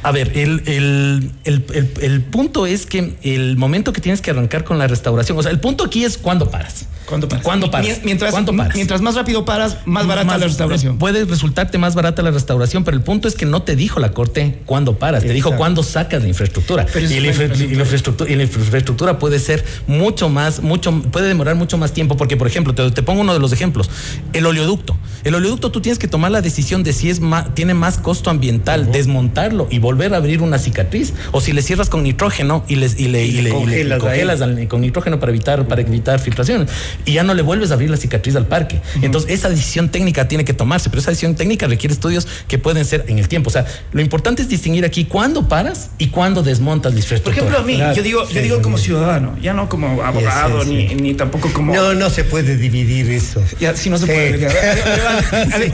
[0.02, 4.64] A ver, el, el, el, el, punto es que el momento que tienes que arrancar
[4.64, 6.86] con la restauración, o sea, el punto aquí es cuándo paras.
[7.06, 7.44] ¿Cuándo paras?
[7.44, 8.00] ¿Cuándo paras?
[8.04, 8.34] Mientras,
[8.74, 10.98] mientras más rápido paras, más barata la restauración.
[10.98, 14.12] Puede resultarte más barata la restauración, pero el punto es que no te dijo la
[14.12, 16.86] Corte cuándo paras, te dijo cuándo sacas la infraestructura.
[16.94, 21.92] y, la infraestructura, y la infraestructura puede ser mucho más, mucho, puede demorar mucho más
[21.92, 23.88] tiempo, porque, por ejemplo, te, te pongo uno de los ejemplos,
[24.32, 24.96] el oleoducto.
[25.24, 28.30] El oleoducto tú tienes que tomar la decisión de si es más, tiene más costo
[28.30, 32.76] ambiental, desmontarlo y volver a abrir una cicatriz, o si le cierras con nitrógeno y,
[32.76, 33.50] les, y le, y, le,
[33.98, 36.66] congelas, con nitrógeno para evitar, para evitar filtración
[37.05, 38.81] y ya no le vuelves a abrir la cicatriz al parque.
[39.02, 42.85] Entonces, esa decisión técnica tiene que tomarse, pero esa decisión técnica requiere estudios que pueden
[42.85, 43.48] ser en el tiempo.
[43.48, 47.46] O sea, lo importante es distinguir aquí cuándo paras y cuándo desmontas la infraestructura.
[47.46, 50.94] Por ejemplo, a mí, yo digo, yo digo como ciudadano, ya no como abogado, ni,
[50.94, 51.74] ni, tampoco como.
[51.74, 53.42] No, no se puede dividir eso.
[53.61, 54.46] Ya, si no se puede.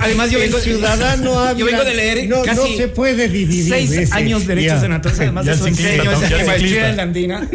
[0.01, 3.69] Además, yo vengo, ciudadano yo vengo de leer no, no se puede dividir.
[3.69, 7.49] Seis años de derechos en entonces además de son seis años en la andina.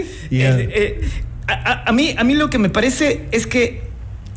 [1.45, 3.83] A, mí, a mí lo que me parece es que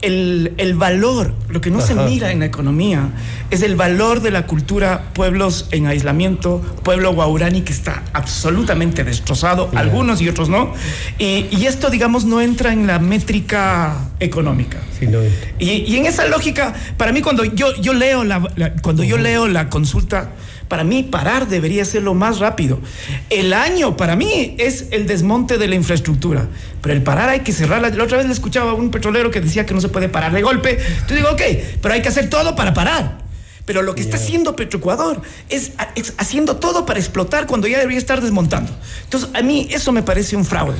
[0.03, 3.11] el, el valor, lo que no se mira en la economía,
[3.51, 9.71] es el valor de la cultura pueblos en aislamiento, pueblo guaurani que está absolutamente destrozado,
[9.75, 10.73] algunos y otros no.
[11.19, 14.79] Y, y, esto, digamos, no entra en la métrica económica.
[15.59, 18.41] y, y, en esa lógica, para mí, cuando yo, yo leo la,
[18.83, 20.31] cuando yo leo la consulta,
[20.69, 22.79] para mí parar debería ser lo más rápido.
[23.31, 26.49] El año para mí es el desmonte de la infraestructura,
[26.83, 27.91] pero el parar hay que cerrarla.
[27.91, 30.33] La otra vez le escuchaba a un petrolero que decía que no se puede parar
[30.33, 30.79] de golpe.
[30.81, 31.43] Entonces digo, ok,
[31.81, 33.19] pero hay que hacer todo para parar.
[33.65, 37.99] Pero lo que está haciendo Petroecuador es, es haciendo todo para explotar cuando ya debería
[37.99, 38.73] estar desmontando.
[39.05, 40.79] Entonces a mí eso me parece un fraude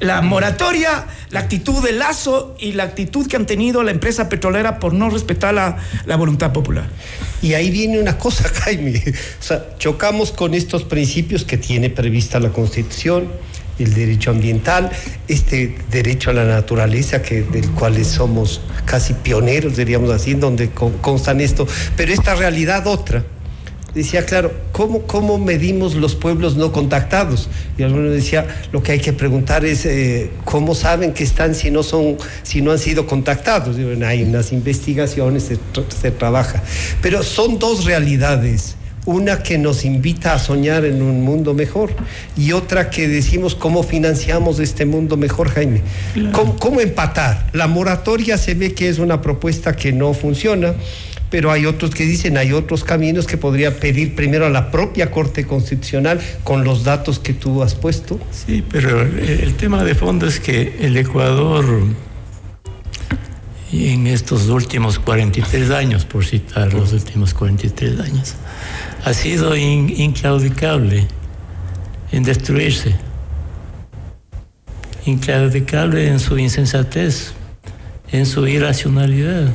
[0.00, 4.78] la moratoria, la actitud de Lazo y la actitud que han tenido la empresa petrolera
[4.78, 6.88] por no respetar la, la, voluntad popular.
[7.42, 9.02] Y ahí viene una cosa, Jaime.
[9.06, 13.28] O sea, chocamos con estos principios que tiene prevista la Constitución,
[13.78, 14.90] el derecho ambiental,
[15.28, 21.40] este derecho a la naturaleza, que, del cual somos casi pioneros, diríamos así, donde constan
[21.40, 23.24] esto, pero esta realidad otra
[23.94, 27.48] decía, claro, ¿cómo, ¿cómo medimos los pueblos no contactados?
[27.76, 31.70] Y alguno decía, lo que hay que preguntar es, eh, ¿cómo saben que están si
[31.70, 33.76] no, son, si no han sido contactados?
[34.04, 35.58] hay unas investigaciones, se,
[36.00, 36.62] se trabaja.
[37.02, 38.76] Pero son dos realidades
[39.06, 41.90] una que nos invita a soñar en un mundo mejor
[42.36, 45.80] y otra que decimos cómo financiamos este mundo mejor, Jaime.
[46.32, 47.48] ¿Cómo, ¿Cómo, empatar?
[47.52, 50.74] La moratoria se ve que es una propuesta que no funciona
[51.30, 55.10] pero hay otros que dicen, hay otros caminos que podría pedir primero a la propia
[55.10, 58.18] Corte Constitucional con los datos que tú has puesto.
[58.32, 61.64] Sí, pero el, tema de fondo es que el Ecuador
[63.72, 68.34] en estos últimos 43 años, por citar los últimos 43 años,
[69.04, 71.06] ha sido in- inclaudicable
[72.10, 72.96] en destruirse,
[75.06, 77.32] inclaudicable en su insensatez,
[78.10, 79.52] en su irracionalidad,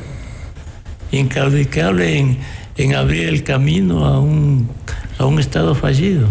[1.12, 2.38] inclaudicable en,
[2.76, 4.68] en abrir el camino a un,
[5.18, 6.28] a un Estado fallido.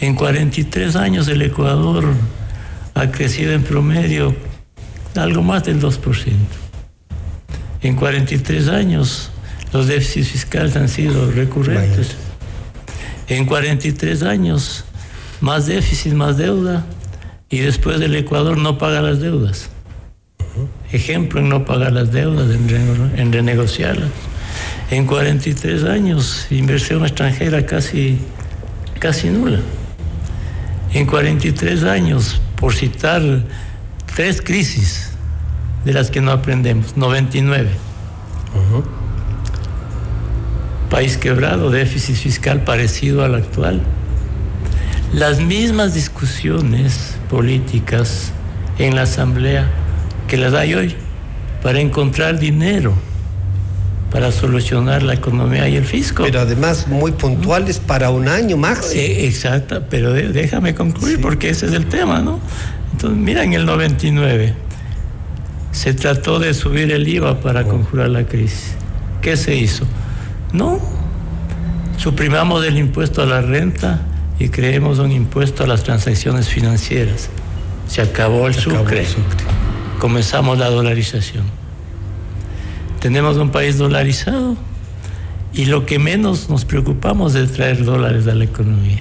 [0.00, 2.04] En 43 años el Ecuador
[2.94, 4.34] ha crecido en promedio
[5.16, 6.32] algo más del 2%.
[7.82, 9.30] En 43 años
[9.72, 12.16] los déficits fiscales han sido recurrentes.
[13.28, 14.84] En 43 años
[15.40, 16.84] más déficit, más deuda
[17.50, 19.70] y después el Ecuador no paga las deudas.
[20.94, 24.10] Ejemplo en no pagar las deudas, en, rene- en renegociarlas.
[24.90, 28.18] En 43 años inversión extranjera casi,
[29.00, 29.58] casi nula.
[30.92, 33.22] En 43 años, por citar
[34.14, 35.10] tres crisis
[35.84, 37.70] de las que no aprendemos, 99.
[40.90, 43.80] País quebrado, déficit fiscal parecido al actual.
[45.12, 48.30] Las mismas discusiones políticas
[48.78, 49.68] en la Asamblea
[50.26, 50.94] que las hay hoy
[51.62, 52.94] para encontrar dinero
[54.14, 56.22] para solucionar la economía y el fisco.
[56.22, 59.02] Pero además muy puntuales para un año máximo.
[59.02, 62.38] Eh, exacto, pero déjame concluir porque ese es el tema, ¿no?
[62.92, 64.54] Entonces, mira, en el 99
[65.72, 68.74] se trató de subir el IVA para conjurar la crisis.
[69.20, 69.84] ¿Qué se hizo?
[70.52, 70.78] No,
[71.96, 74.00] suprimamos el impuesto a la renta
[74.38, 77.30] y creemos un impuesto a las transacciones financieras.
[77.88, 79.00] Se acabó el acabó sucre.
[79.00, 79.63] el sucre.
[80.04, 81.44] Comenzamos la dolarización.
[83.00, 84.54] Tenemos un país dolarizado
[85.54, 89.00] y lo que menos nos preocupamos es traer dólares a la economía.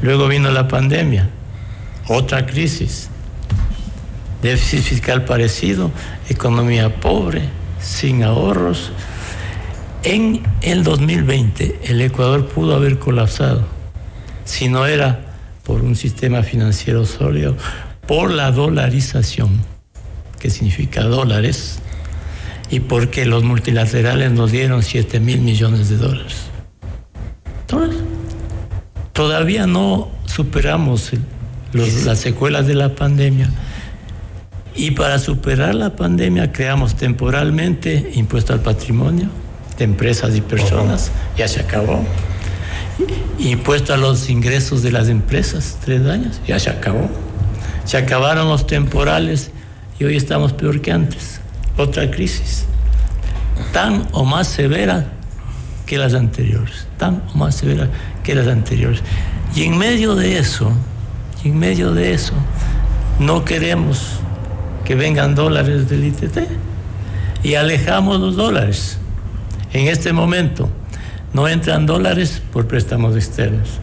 [0.00, 1.28] Luego vino la pandemia,
[2.06, 3.10] otra crisis,
[4.40, 5.90] déficit fiscal parecido,
[6.30, 7.42] economía pobre,
[7.78, 8.92] sin ahorros.
[10.04, 13.62] En el 2020 el Ecuador pudo haber colapsado
[14.46, 17.58] si no era por un sistema financiero sólido,
[18.06, 19.77] por la dolarización,
[20.38, 21.78] que significa dólares,
[22.70, 26.36] y porque los multilaterales nos dieron 7 mil millones de dólares.
[29.12, 31.10] Todavía no superamos
[31.72, 33.50] los- las secuelas de la pandemia.
[34.76, 39.28] Y para superar la pandemia creamos temporalmente impuesto al patrimonio
[39.76, 42.04] de empresas y personas, ya se acabó.
[43.38, 47.08] Impuesto a los ingresos de las empresas, tres años, ya se acabó.
[47.84, 49.50] Se acabaron los temporales
[49.98, 51.40] y hoy estamos peor que antes.
[51.76, 52.64] Otra crisis,
[53.72, 55.12] tan o más severa
[55.86, 57.88] que las anteriores, tan o más severa
[58.22, 59.00] que las anteriores.
[59.54, 60.72] Y en medio de eso,
[61.44, 62.34] y en medio de eso,
[63.18, 64.20] no queremos
[64.84, 66.38] que vengan dólares del ITT
[67.42, 68.98] y alejamos los dólares.
[69.72, 70.68] En este momento
[71.32, 73.80] no entran dólares por préstamos externos.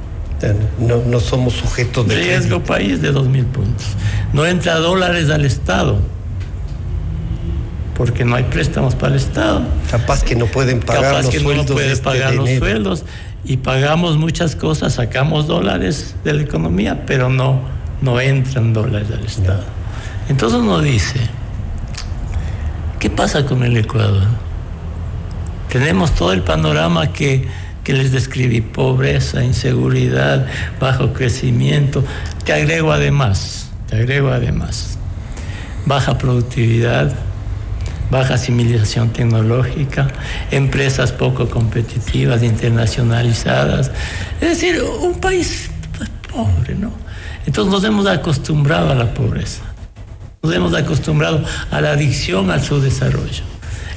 [0.79, 3.87] No, no somos sujetos de Riesgo país de 2 mil puntos.
[4.33, 5.99] No entra dólares al Estado
[7.95, 9.61] porque no hay préstamos para el Estado.
[9.89, 12.47] Capaz que no pueden pagar Capaz los que no sueldos puede de este pagar los
[12.47, 12.65] enero.
[12.65, 13.05] sueldos
[13.45, 17.61] y pagamos muchas cosas, sacamos dólares de la economía, pero no,
[18.01, 19.63] no entran dólares al Estado.
[20.27, 21.19] Entonces uno dice,
[22.99, 24.27] ¿qué pasa con el Ecuador?
[25.69, 27.47] Tenemos todo el panorama que,
[27.85, 30.47] que les describí, pobreza, inseguridad,
[30.79, 32.03] bajo crecimiento.
[32.43, 34.97] Te agrego además, te agrego además,
[35.85, 37.13] baja productividad,
[38.09, 40.07] baja asimilación tecnológica,
[40.49, 43.91] empresas poco competitivas, internacionalizadas.
[44.41, 45.69] Es decir, un país
[46.33, 46.91] pobre, ¿no?
[47.45, 49.61] Entonces nos hemos acostumbrado a la pobreza,
[50.41, 53.54] nos hemos acostumbrado a la adicción al subdesarrollo.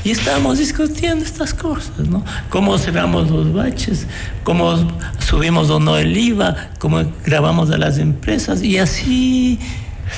[0.08, 2.24] Y estamos discutiendo estas cosas, ¿no?
[2.48, 4.06] Cómo cerramos los baches,
[4.42, 9.58] cómo subimos o no el IVA, cómo grabamos a las empresas y así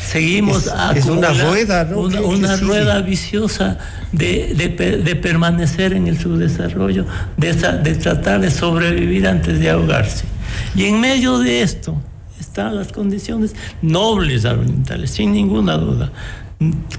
[0.09, 2.03] seguimos Es- es una rueda, ¿no?
[2.03, 3.79] Una, rueda viciosa
[4.13, 7.05] de, de pe- de permanecer en el subdesarrollo,
[7.37, 10.25] de, de tratar de sobrevivir antes de ahogarse.
[10.77, 12.01] Y en medio de esto
[12.39, 16.13] están las condiciones nobles ambientales, sin ninguna duda,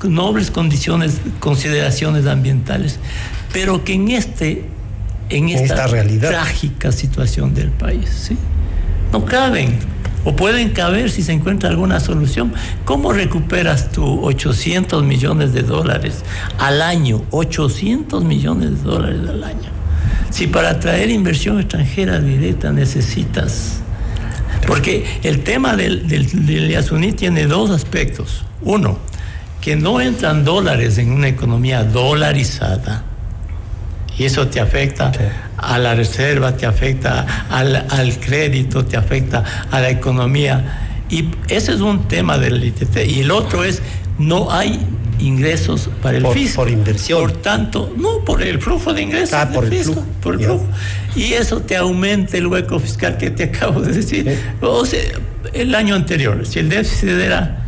[0.04, 3.00] nobles condiciones, consideraciones ambientales,
[3.54, 4.66] pero que en este
[5.30, 6.30] en esta, esta realidad.
[6.30, 8.38] trágica situación del país, ¿sí?
[9.12, 9.78] no caben
[10.24, 12.54] o pueden caber si se encuentra alguna solución.
[12.86, 16.24] ¿Cómo recuperas tú 800 millones de dólares
[16.60, 17.24] al año?
[17.32, 19.70] 800 millones de dólares al año.
[20.30, 23.78] Si para traer inversión extranjera directa necesitas...
[24.68, 28.46] Porque el tema del, del, Yasuní tiene dos aspectos.
[28.62, 29.00] Uno,
[29.62, 33.04] que no entran dólares en una economía dolarizada.
[34.18, 35.12] Y eso te afecta
[35.58, 41.06] a la reserva, te afecta al, al, crédito, te afecta a la economía.
[41.10, 42.98] Y ese es un tema del ITT.
[43.08, 43.82] Y el otro es,
[44.18, 44.80] no hay
[45.20, 46.64] ingresos para el fisco.
[46.64, 47.22] Por inversión.
[47.22, 49.34] Por tanto, no por el flujo de ingresos.
[49.34, 50.06] Ah, por el flujo.
[50.22, 50.68] Por el flujo.
[51.16, 54.38] Y eso te aumenta el hueco fiscal que te acabo de decir.
[54.62, 55.02] O sea,
[55.54, 57.66] el año anterior, si el déficit era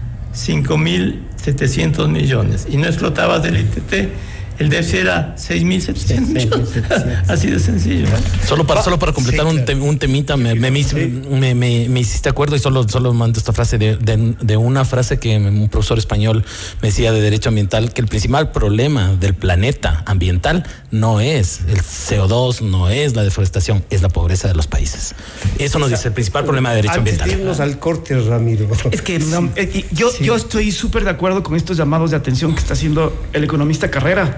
[1.44, 2.68] 5.700 millones.
[2.70, 4.10] Y no explotabas del ITT,
[4.60, 6.70] el déficit era 6.700 millones.
[7.28, 8.08] Así de sencillo.
[8.46, 11.56] Solo para, solo para completar un, un, temita, me, me, me,
[11.90, 15.38] me, hiciste acuerdo y solo, solo mando esta frase de, de, de, una frase que
[15.38, 16.46] un profesor español
[16.82, 21.82] me decía de derecho ambiental, que el principal problema del planeta ambiental no es el
[21.82, 25.16] CO2, no es la deforestación, es la pobreza de los países.
[25.58, 27.32] Eso nos dice el principal problema de derecho ambiental.
[27.32, 28.68] irnos al corte, Ramiro.
[28.92, 29.16] Es que
[29.56, 33.16] eh, yo, yo estoy súper de acuerdo con estos llamados de atención que está haciendo
[33.34, 34.38] el economista Carrera.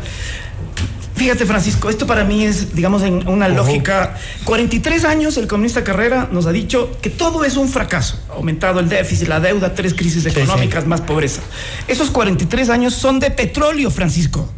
[1.15, 4.17] Fíjate, Francisco, esto para mí es, digamos, en una lógica.
[4.43, 8.19] 43 años el comunista Carrera nos ha dicho que todo es un fracaso.
[8.29, 11.41] Aumentado el déficit, la deuda, tres crisis económicas, más pobreza.
[11.87, 14.49] Esos 43 años son de petróleo, Francisco.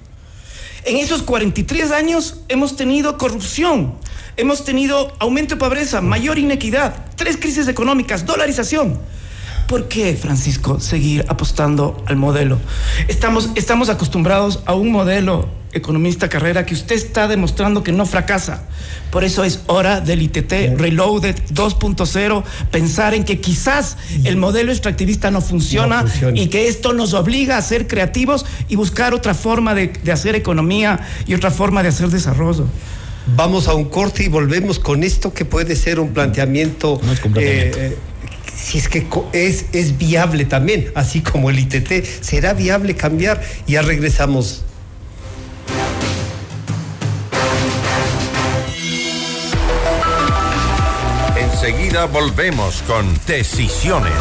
[0.84, 3.94] En esos 43 años hemos tenido corrupción,
[4.36, 9.00] hemos tenido aumento de pobreza, mayor inequidad, tres crisis económicas, dolarización.
[9.68, 12.58] ¿Por qué, Francisco, seguir apostando al modelo?
[13.10, 18.64] Estamos, estamos acostumbrados a un modelo economista carrera que usted está demostrando que no fracasa.
[19.12, 25.32] Por eso es hora del ITT Reloaded 2.0, pensar en que quizás el modelo extractivista
[25.32, 29.92] no funciona, y que esto nos obliga a ser creativos y buscar otra forma de,
[30.12, 32.66] hacer economía y otra forma de hacer desarrollo.
[33.36, 37.02] Vamos a un corte y volvemos con esto que puede ser un planteamiento
[38.58, 43.41] si es que es, es viable también, así como el ITT, será viable cambiar.
[43.67, 44.63] Ya regresamos.
[51.36, 54.13] Enseguida volvemos con decisiones.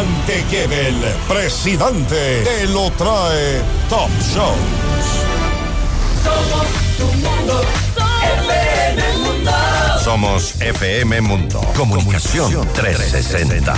[0.01, 0.95] Dante Gebel,
[1.27, 4.57] presidente, te lo trae Top Shows.
[6.23, 7.61] Somos tu mundo,
[8.49, 9.51] FM Mundo.
[10.03, 11.61] Somos FM Mundo.
[11.77, 13.75] Comunicación 360.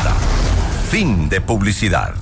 [0.89, 2.13] Fin de publicidad.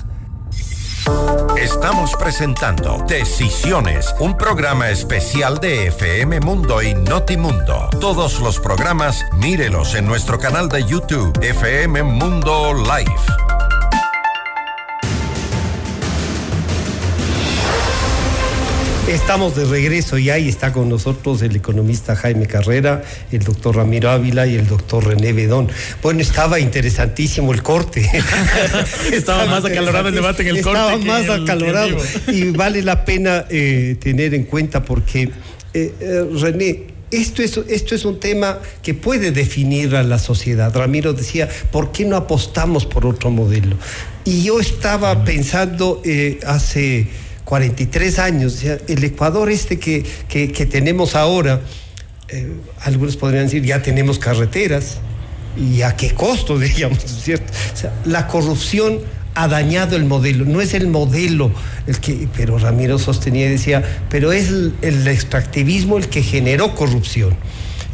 [1.56, 7.88] Estamos presentando Decisiones, un programa especial de FM Mundo y Notimundo.
[8.00, 13.61] Todos los programas, mírelos en nuestro canal de YouTube, FM Mundo Live.
[19.12, 24.46] Estamos de regreso y está con nosotros el economista Jaime Carrera, el doctor Ramiro Ávila
[24.46, 25.68] y el doctor René Bedón.
[26.02, 28.10] Bueno, estaba interesantísimo el corte.
[29.12, 31.98] Estaba más acalorado el debate en el corte Estaba más acalorado.
[32.28, 35.30] Y vale la pena eh, tener en cuenta porque,
[35.74, 40.74] eh, eh, René, esto es, esto es un tema que puede definir a la sociedad.
[40.74, 43.76] Ramiro decía, ¿por qué no apostamos por otro modelo?
[44.24, 47.08] Y yo estaba pensando eh, hace
[47.44, 51.60] 43 años, o sea, el Ecuador este que, que- tenemos ahora,
[52.28, 54.98] eh, algunos podrían decir, ya tenemos carreteras,
[55.56, 57.52] y a qué costo, digamos, ¿cierto?
[58.04, 59.00] La corrupción
[59.34, 61.50] ha dañado el modelo, no es el modelo
[61.86, 66.74] el que, pero Ramiro sostenía y decía, pero es el, el extractivismo el que generó
[66.74, 67.34] corrupción.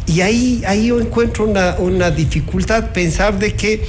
[0.06, 3.84] Y ahí, ahí yo encuentro una, una dificultad pensar de que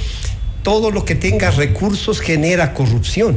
[0.62, 3.36] todo lo que tenga recursos genera corrupción.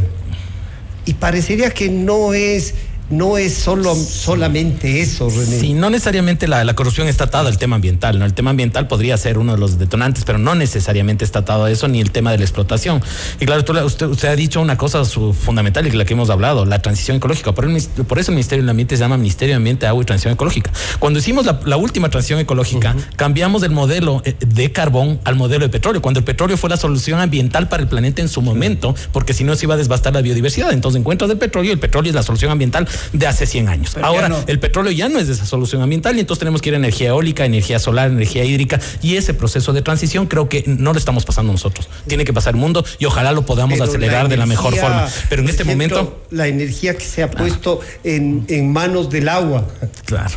[1.05, 2.73] Y parecería que no es,
[3.09, 5.59] no es solo, solamente eso, René.
[5.59, 8.25] Sí, no necesariamente la, la corrupción está atada al tema ambiental, ¿no?
[8.25, 11.71] El tema ambiental podría ser uno de los detonantes, pero no necesariamente está atado a
[11.71, 13.01] eso, ni el tema de la explotación.
[13.39, 16.29] Y claro, tú usted, usted ha dicho una cosa su- fundamental y la que hemos
[16.29, 17.53] hablado, la transición ecológica.
[17.53, 20.05] Por, el por eso el Ministerio del Ambiente se llama Ministerio de Ambiente, Agua y
[20.05, 20.71] Transición Ecológica.
[20.99, 25.65] Cuando hicimos la, la última transición ecológica, cambiamos del modelo eh, de carbón al modelo
[25.65, 28.95] de petróleo, cuando el petróleo fue la solución ambiental para el planeta en su momento,
[29.11, 30.71] porque si no se iba a desbastar la biodiversidad.
[30.71, 33.91] Entonces encuentras el petróleo y el petróleo es la solución ambiental de hace 100 años.
[33.93, 34.43] Pero Ahora, no.
[34.47, 36.77] el petróleo ya no es de esa solución ambiental y entonces tenemos que ir a
[36.77, 40.99] energía eólica, energía solar, energía hídrica y ese proceso de transición creo que no lo
[40.99, 41.89] estamos pasando nosotros.
[42.07, 44.75] Tiene que pasar el mundo y ojalá lo podamos Pero acelerar la de la mejor
[44.75, 45.07] forma.
[45.29, 49.29] Pero en este ejemplo, momento, La energía que se ha puesto en, en manos del
[49.29, 49.67] agua
[50.05, 50.35] claro.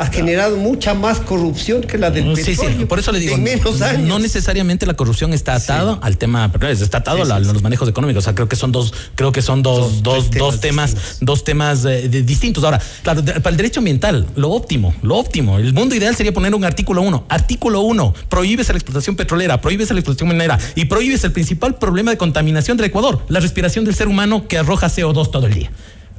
[0.00, 2.78] Ha generado mucha más corrupción que la del Mm, Sí, petróleo.
[2.78, 4.08] sí, por eso le digo, En menos años.
[4.08, 8.22] no necesariamente la corrupción está atada al tema está atado a, los manejos económicos.
[8.22, 11.18] O sea, creo que son dos, creo que son dos, Son dos, dos temas temas,
[11.20, 12.64] dos temas eh, de- distintos.
[12.64, 15.58] Ahora, claro, de- para el derecho ambiental, lo óptimo, lo óptimo.
[15.58, 17.26] El mundo ideal sería poner un artículo 1.
[17.28, 22.10] Artículo 1, prohíbes la explotación petrolera, prohíbes la explotación minera y prohíbes el principal problema
[22.10, 25.70] de contaminación del Ecuador, la respiración del ser humano que arroja CO2 todo el día.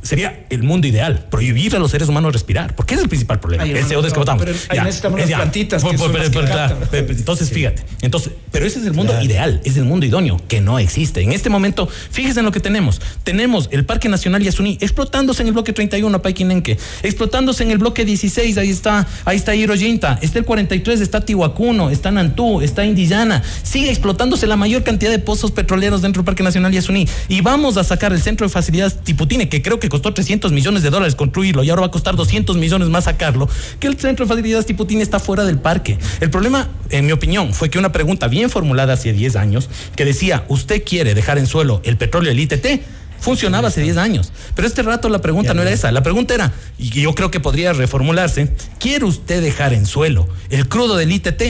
[0.01, 3.63] Sería el mundo ideal, prohibir a los seres humanos respirar, porque es el principal problema,
[3.63, 4.43] Ay, el hermano, CO2 que botamos.
[4.43, 8.79] pero ahí necesitamos es las plantitas que las que pero, entonces, fíjate, entonces, pero ese
[8.79, 11.21] es el mundo ideal, es el mundo idóneo, que no existe.
[11.21, 12.99] En este momento, fíjese en lo que tenemos.
[13.23, 18.03] Tenemos el Parque Nacional Yasuní explotándose en el bloque 31, Paiquinenque, explotándose en el bloque
[18.03, 23.43] 16, ahí está, ahí está Hiroyinta, está el 43, está Tihuacuno, está Nantú, está Indillana,
[23.63, 27.07] sigue explotándose la mayor cantidad de pozos petroleros dentro del Parque Nacional Yasuní.
[27.29, 30.83] Y vamos a sacar el centro de facilidades Tiputine, que creo que costó 300 millones
[30.83, 34.25] de dólares construirlo y ahora va a costar 200 millones más sacarlo, que el centro
[34.25, 35.99] de facilidades Tiputine está fuera del parque.
[36.21, 40.05] El problema, en mi opinión, fue que una pregunta bien formulada hace 10 años, que
[40.05, 42.81] decía, ¿usted quiere dejar en suelo el petróleo del ITT?
[43.19, 44.31] Funcionaba hace 10 años.
[44.55, 45.91] Pero este rato la pregunta no era esa.
[45.91, 50.69] La pregunta era, y yo creo que podría reformularse, ¿quiere usted dejar en suelo el
[50.69, 51.43] crudo del ITT?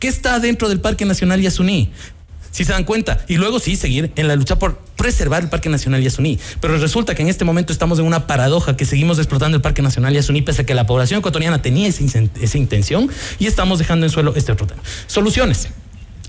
[0.00, 1.90] ¿Qué está dentro del Parque Nacional Yasuní?
[2.54, 3.18] Si se dan cuenta.
[3.26, 6.38] Y luego sí, seguir en la lucha por preservar el Parque Nacional Yasuní.
[6.60, 9.82] Pero resulta que en este momento estamos en una paradoja que seguimos explotando el Parque
[9.82, 12.04] Nacional Yasuní pese a que la población ecuatoriana tenía esa,
[12.40, 14.80] esa intención y estamos dejando en suelo este otro tema.
[15.08, 15.68] Soluciones.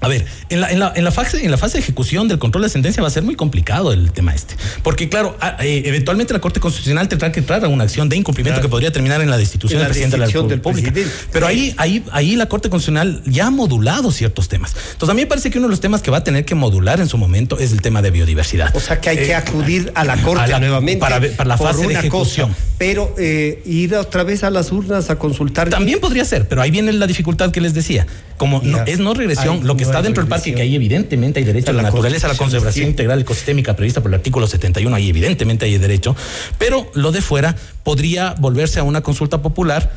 [0.01, 2.37] A ver, en la, en, la, en, la fase, en la fase de ejecución del
[2.37, 4.55] control de sentencia va a ser muy complicado el tema este.
[4.83, 8.15] Porque, claro, a- eh, eventualmente la Corte Constitucional tendrá que entrar a una acción de
[8.17, 8.67] incumplimiento Claro.
[8.67, 10.91] que podría terminar en la destitución En la del presidente de la del República.
[11.31, 14.75] Pero ahí, ahí, ahí la Corte Constitucional ya ha modulado ciertos temas.
[14.91, 16.55] Entonces, a mí me parece que uno de los temas que va a tener que
[16.55, 18.75] modular en su momento es el tema de biodiversidad.
[18.75, 21.57] O sea que hay Eh, que acudir a la Corte a la- nuevamente para la
[21.57, 22.49] fase de ejecución.
[22.49, 25.69] cosa, pero eh, ir otra vez a las urnas a consultar.
[25.69, 28.05] También podría ser, pero ahí viene la dificultad que les decía.
[28.37, 31.45] Como no, es no regresión, lo que está dentro del parque, que ahí evidentemente hay
[31.45, 32.89] derecho a la, la naturaleza, a la conservación sí.
[32.89, 36.15] integral ecosistémica prevista por el artículo 71, ahí evidentemente hay derecho,
[36.57, 39.91] pero lo de fuera podría volverse a una consulta popular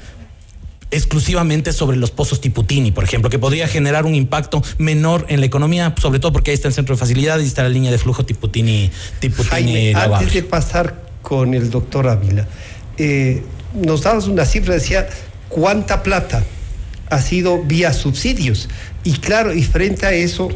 [0.90, 5.46] exclusivamente sobre los pozos Tiputini, por ejemplo, que podría generar un impacto menor en la
[5.46, 7.98] economía, sobre todo porque ahí está el centro de facilidades y está la línea de
[7.98, 12.46] flujo Tiputini, Tiputini Jaime, antes de pasar con el doctor Ávila,
[12.96, 13.42] eh,
[13.74, 15.08] nos dabas una cifra, decía,
[15.48, 16.42] ¿cuánta plata
[17.10, 18.68] ha sido vía subsidios?
[19.04, 20.48] Y claro, y frente a eso,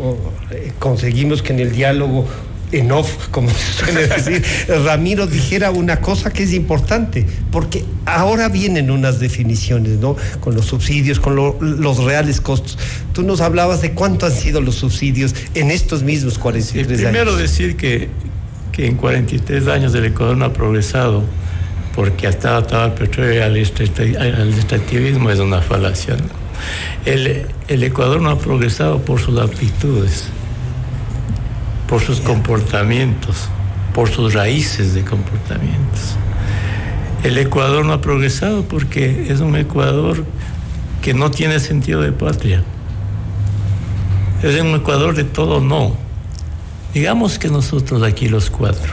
[0.51, 2.27] eh, conseguimos que en el diálogo
[2.73, 4.43] en off, como se suele decir,
[4.85, 10.17] Ramiro dijera una cosa que es importante, porque ahora vienen unas definiciones, ¿no?
[10.41, 12.79] Con los subsidios, con lo- los reales costos.
[13.13, 17.11] Tú nos hablabas de cuánto han sido los subsidios en estos mismos 43 años.
[17.11, 18.09] Primero decir que,
[18.73, 21.25] que en 43 años el Ecuador no ha progresado
[21.95, 23.57] porque ha estado atado al petróleo y al
[24.55, 26.17] extractivismo es una falacia.
[26.17, 26.42] ¿no?
[27.05, 30.25] El, el Ecuador no ha progresado por sus aptitudes,
[31.89, 33.49] por sus comportamientos,
[33.95, 36.17] por sus raíces de comportamientos.
[37.25, 40.25] El Ecuador no ha progresado porque es un Ecuador
[41.03, 42.63] que no tiene sentido de patria.
[44.43, 45.97] Es un Ecuador de todo no.
[46.95, 48.93] Digamos que nosotros aquí los cuatro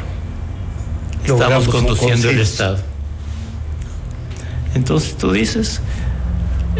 [1.27, 2.39] Logramos estamos conduciendo el.
[2.39, 2.77] Estado.
[4.75, 5.81] Entonces tú dices,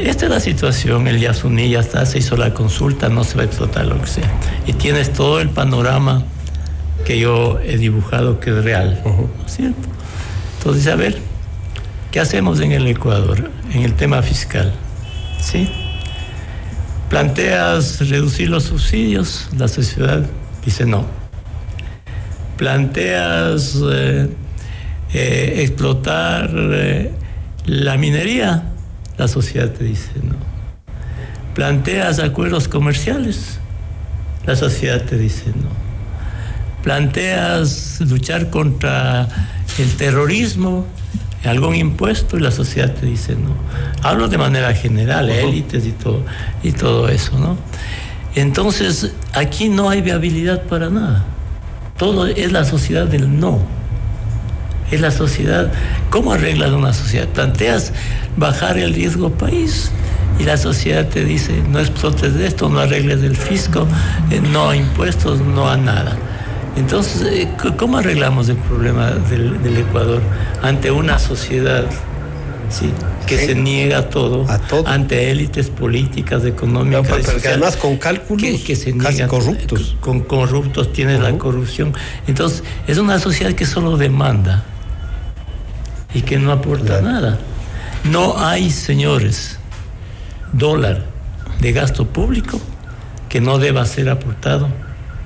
[0.01, 3.43] esta es la situación, el Yasuní ya está, se hizo la consulta, no se va
[3.43, 4.31] a explotar lo que sea.
[4.65, 6.23] Y tienes todo el panorama
[7.05, 9.87] que yo he dibujado que es real, ¿no es cierto?
[10.57, 11.17] Entonces, a ver,
[12.11, 14.73] ¿qué hacemos en el Ecuador en el tema fiscal?
[15.39, 15.69] ¿Sí?
[17.09, 20.23] Planteas reducir los subsidios, la sociedad
[20.63, 21.05] dice no.
[22.57, 24.29] Planteas eh,
[25.13, 27.11] eh, explotar eh,
[27.65, 28.63] la minería,
[29.19, 30.35] la sociedad te dice no.
[31.53, 33.59] Planteas acuerdos comerciales,
[34.45, 35.69] la sociedad te dice no.
[36.83, 39.27] Planteas luchar contra
[39.77, 40.85] el terrorismo,
[41.43, 43.53] algún impuesto y la sociedad te dice no.
[44.03, 46.23] Hablo de manera general, élites y todo,
[46.63, 47.57] y todo eso, ¿no?
[48.35, 51.25] Entonces, aquí no hay viabilidad para nada.
[51.97, 53.59] Todo es la sociedad del no.
[54.91, 55.71] Es la sociedad.
[56.09, 57.27] ¿Cómo arreglas una sociedad?
[57.27, 57.93] Planteas
[58.37, 59.91] bajar el riesgo país
[60.39, 63.87] y la sociedad te dice no explotes de esto, no arregles del fisco,
[64.31, 66.17] eh, no a impuestos, no a nada.
[66.77, 70.21] Entonces, eh, ¿cómo arreglamos el problema del, del Ecuador
[70.61, 71.83] ante una sociedad
[72.69, 72.89] ¿sí?
[73.27, 73.45] que Sí.
[73.47, 74.45] se niega a todo,
[74.87, 79.23] ante élites políticas, económicas, No, pero y que además con cálculos que, que se casi
[79.23, 79.95] corruptos.
[79.99, 81.93] Con corruptos tienes la corrupción.
[82.27, 84.63] Entonces, es una sociedad que solo demanda
[86.13, 87.39] y que no aporta nada.
[88.03, 89.57] No hay, señores,
[90.53, 91.05] dólar
[91.59, 92.59] de gasto público
[93.27, 94.69] que no deba ser aportado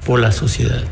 [0.06, 0.84] por la sociedad.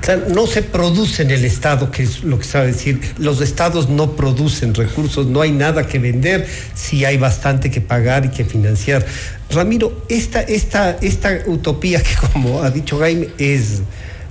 [0.00, 3.00] Claro, no se produce en el Estado, que es lo que sabe decir.
[3.18, 8.24] Los estados no producen recursos, no hay nada que vender, sí hay bastante que pagar
[8.24, 9.04] y que financiar.
[9.50, 13.82] Ramiro, esta, esta, esta utopía que como ha dicho Jaime es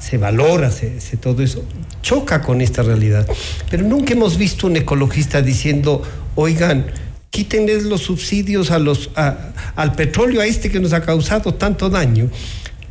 [0.08, 1.64] se valora, se, se- todo eso,
[2.02, 3.28] choca con esta realidad.
[3.70, 6.02] Pero nunca hemos visto un ecologista diciendo,
[6.36, 6.86] oigan,
[7.30, 11.90] quítenles los subsidios a los, a- al petróleo, a este que nos ha causado tanto
[11.90, 12.30] daño,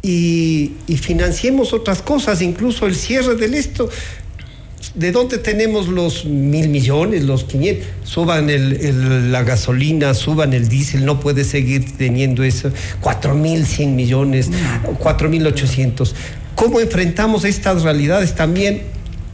[0.02, 3.88] y, y financiemos otras cosas, incluso el cierre del esto.
[4.94, 7.86] ¿De dónde tenemos los mil millones, los 500?
[8.04, 12.70] Suban el- el- la gasolina, suban el diésel, no puede seguir teniendo eso.
[13.00, 14.50] Cuatro mil cien millones,
[14.98, 16.14] cuatro mil ochocientos.
[16.57, 18.82] ¿Cómo enfrentamos estas realidades también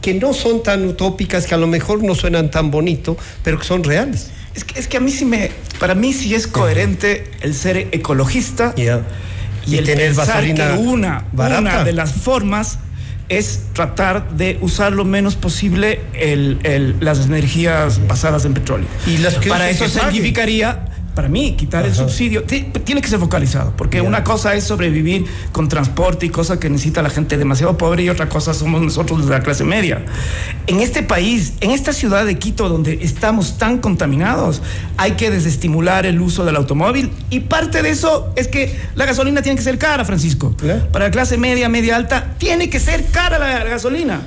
[0.01, 3.65] que no son tan utópicas, que a lo mejor no suenan tan bonito, pero que
[3.65, 4.29] son reales?
[4.53, 5.49] Es que, es que a mí sí me,
[5.79, 11.25] para mí sí es coherente el ser ecologista y, Y el tener pensar que una,
[11.31, 11.59] barata.
[11.61, 12.77] una de las formas
[13.29, 18.85] es tratar de usar lo menos posible el- el- las energías basadas en petróleo.
[19.07, 20.85] Y las que para eso significaría,
[21.15, 22.43] para mí, quitar el subsidio.
[22.43, 26.69] Ti- Tiene que ser focalizado, porque una cosa es sobrevivir con transporte y cosas que
[26.69, 30.03] necesita la gente demasiado pobre y otra cosa somos nosotros de la clase media.
[30.67, 34.61] En este país, en esta ciudad de Quito, donde estamos tan contaminados,
[34.97, 39.41] hay que desestimular el uso del automóvil y parte de eso es que la gasolina
[39.41, 40.55] tiene que ser cara, Francisco.
[40.91, 44.21] Para la clase media, media alta, tiene que ser cara la gasolina.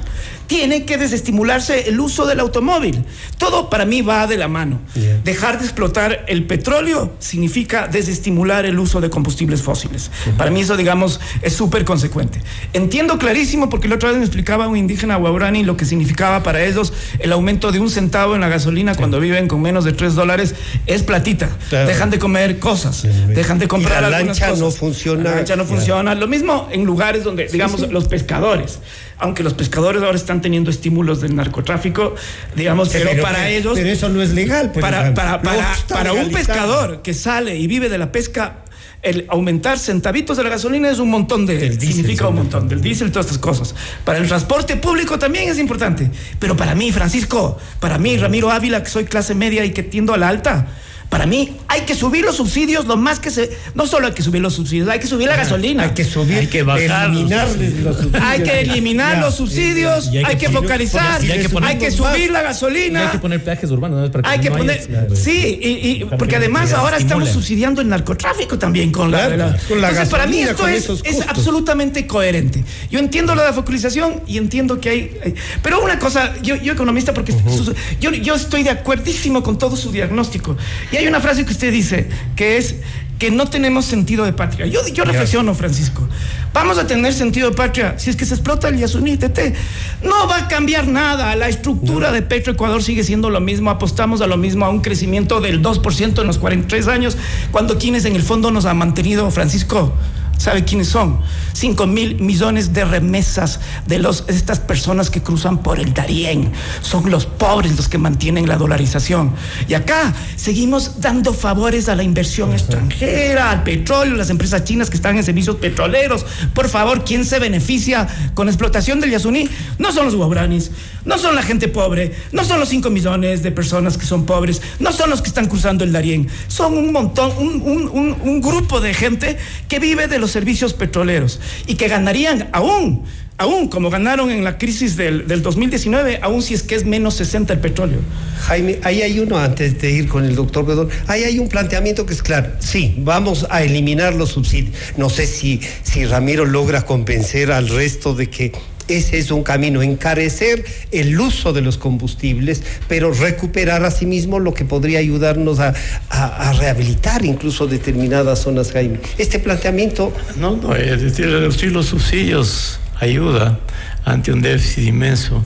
[0.47, 3.05] Tiene que desestimularse el uso del automóvil.
[3.38, 4.80] Todo para mí va de la mano.
[5.24, 10.11] Dejar de explotar el petróleo significa desestimular el uso de combustibles fósiles.
[10.36, 12.40] Para mí eso, digamos, es súper consecuente.
[12.72, 16.64] Entiendo clarísimo, porque la otra vez me explicaba un indígena guaurani lo que significaba para
[16.64, 20.14] ellos el aumento de un centavo en la gasolina cuando viven con menos de tres
[20.14, 20.55] dólares
[20.86, 21.49] es platita.
[21.68, 21.88] Claro.
[21.88, 24.61] Dejan de comer cosas, dejan de comprar la algunas lancha cosas.
[24.61, 25.22] no funciona.
[25.22, 26.14] La lancha no funciona.
[26.14, 27.86] Lo mismo en lugares donde, digamos, sí.
[27.90, 28.78] los pescadores.
[29.18, 32.14] Aunque los pescadores ahora están teniendo estímulos del narcotráfico,
[32.55, 33.74] digamos, pero, pero para ellos.
[33.74, 38.12] pero eso no es legal, pues, para, un pescador que sale y vive de la
[38.12, 38.64] pesca,
[39.03, 41.72] el aumentar centavitos de la gasolina es un montón de.
[41.78, 42.68] significa un montón.
[42.68, 43.74] Del diésel, todas estas cosas.
[44.05, 46.11] Para el transporte público también es importante.
[46.39, 50.14] Pero para mí, Francisco, para mí, Ramiro Ávila, que soy clase media y que tiendo
[50.14, 50.66] a la alta.
[51.09, 53.57] Para mí hay que subir los subsidios lo más que se...
[53.74, 55.84] No solo hay que subir los subsidios, hay que subir la gasolina.
[55.84, 58.22] Hay que subir, Hay que bajar los eliminarles los subsidios.
[58.24, 61.94] Hay que eliminar Ya, los subsidios, hay, que, focalizar, hay que poner- hay que más.
[61.94, 63.02] subir la Y gasolina.
[63.07, 64.11] hay que poner peajes urbanos, ¿no?
[64.11, 67.80] Para Hay que no haya- poner, sí, y, y- porque que- además ahora estamos subsidiando
[67.80, 71.20] el narcotráfico también con la, Claro, la- con la Entonces, para mí esto es, es
[71.28, 72.64] absolutamente coherente.
[72.90, 76.57] Yo entiendo lo de la focalización y entiendo que hay, hay- pero una cosa, yo,
[76.57, 80.57] yo economista, porque su- yo, yo estoy de acuerdísimo con todo su diagnóstico.
[80.92, 82.76] Y hay una frase que usted dice, que es
[83.18, 84.66] que no tenemos sentido de patria.
[84.66, 86.07] Yo, yo reflexiono, Francisco.
[86.53, 89.55] Vamos a tener sentido de patria si es que se explota el Yasuní TT.
[90.03, 91.34] No va a cambiar nada.
[91.36, 93.70] La estructura de Petroecuador sigue siendo lo mismo.
[93.70, 97.16] Apostamos a lo mismo, a un crecimiento del 2% en los 43 años,
[97.53, 99.94] cuando quienes en el fondo nos ha mantenido, Francisco,
[100.39, 101.20] ¿Sabe quiénes son?
[101.55, 106.53] 5 mil millones de remesas de los, estas personas que cruzan por el Darién.
[106.82, 109.32] Son los pobres los que mantienen la dolarización.
[109.66, 114.97] Y acá seguimos dando favores a la inversión extranjera, al petróleo, las empresas chinas que
[114.97, 116.26] están en servicios petroleros.
[116.55, 119.49] Por favor, ¿quién se beneficia con la explotación del Yasuní?
[119.78, 120.70] No son los guabranis,
[121.07, 124.61] no son la gente pobre, no son los 5 millones de personas que son pobres,
[124.80, 126.28] no son los que están cruzando el Darién.
[126.49, 130.74] Son un montón, un, un- un- un grupo de gente que vive de los servicios
[130.74, 133.05] petroleros y que ganarían aún,
[133.39, 137.14] aún como ganaron en la crisis del, del 2019, aún si es que es menos
[137.14, 138.01] 60 el petróleo.
[138.43, 142.07] Jaime, ahí hay uno, antes de ir con el doctor Bedón, ahí hay un planteamiento
[142.07, 142.51] que es claro.
[142.61, 144.74] Sí, vamos a eliminar los subsidios.
[144.97, 148.53] No sé si, si Ramiro logra convencer al resto de que
[148.89, 154.64] ese es un camino, encarecer el uso de los combustibles, pero recuperar asimismo lo que
[154.64, 155.74] podría ayudarnos a,
[156.11, 159.01] a- a rehabilitar incluso determinadas zonas, Jaime.
[159.18, 160.12] Este planteamiento...
[160.39, 163.59] No, no, es decir, reducir los subsidios ayuda
[164.05, 165.45] ante un déficit inmenso.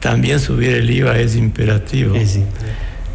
[0.00, 2.14] También subir el IVA es imperativo.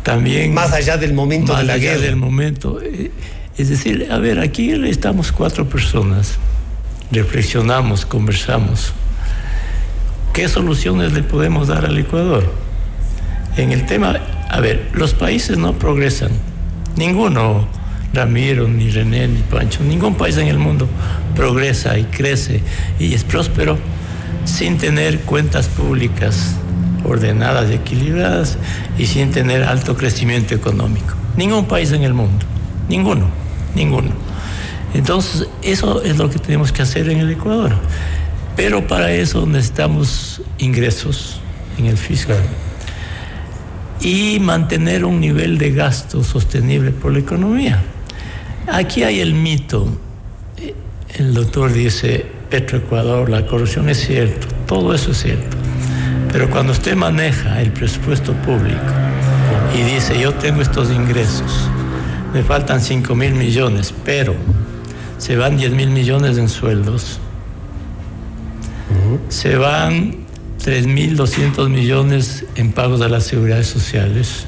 [0.04, 2.02] También Más allá del momento más de la allá guerra.
[2.02, 2.80] del momento.
[2.82, 3.10] eh,
[3.58, 6.34] Es decir, a ver, aquí estamos cuatro personas,
[7.12, 8.94] reflexionamos, conversamos.
[10.34, 12.44] ¿Qué soluciones le podemos dar al Ecuador?
[13.56, 14.16] En el tema,
[14.50, 16.32] a ver, los países no progresan.
[16.96, 17.68] Ninguno,
[18.16, 20.90] Ramiro, ni René, ni Pancho, ningún país en el mundo
[21.36, 22.64] progresa y crece
[22.98, 23.78] y es próspero
[24.46, 26.56] sin tener cuentas públicas
[27.06, 28.58] ordenadas y equilibradas
[28.98, 31.14] y sin tener alto crecimiento económico.
[31.38, 32.44] Ningún país en el mundo,
[32.90, 33.28] ninguno,
[33.76, 34.10] ninguno.
[34.96, 37.76] Entonces, eso es lo que tenemos que hacer en el Ecuador.
[38.56, 41.42] Pero para eso necesitamos ingresos
[41.78, 42.44] en el fiscal
[44.00, 47.82] y mantener un nivel de gasto sostenible por la economía.
[48.68, 49.88] Aquí hay el mito.
[51.16, 55.58] El doctor dice, Petroecuador, la corrupción es cierto, todo eso es cierto.
[56.32, 58.80] Pero cuando usted maneja el presupuesto público
[59.76, 61.70] y dice, yo tengo estos ingresos,
[62.34, 64.36] me faltan 5 mil millones, pero
[65.18, 67.20] se van 10 mil millones en sueldos,
[69.30, 70.24] se van
[70.64, 74.46] 3.200 millones en pagos a las seguridades sociales,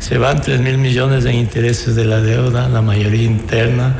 [0.00, 3.96] se van 3.000 millones en intereses de la deuda, la mayoría interna,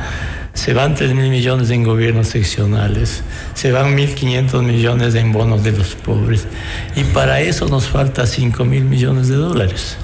[0.53, 5.95] se van 3.000 millones en gobiernos seccionales, se van 1.500 millones en bonos de los
[5.95, 6.47] pobres
[6.95, 9.97] y para eso nos falta 5.000 millones de dólares.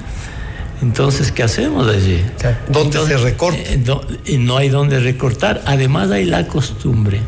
[0.81, 2.21] Entonces, ¿qué hacemos allí?
[2.69, 3.59] ¿Dónde se recorta?
[3.59, 5.61] Eh, no, y no hay dónde recortar.
[5.65, 7.21] Además hay la costumbre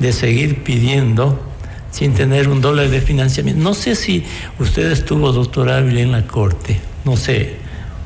[0.00, 1.47] de seguir pidiendo
[1.90, 3.62] sin tener un dólar de financiamiento.
[3.62, 4.24] No sé si
[4.58, 6.80] usted estuvo, doctor Ávila, en la corte.
[7.04, 7.56] No sé,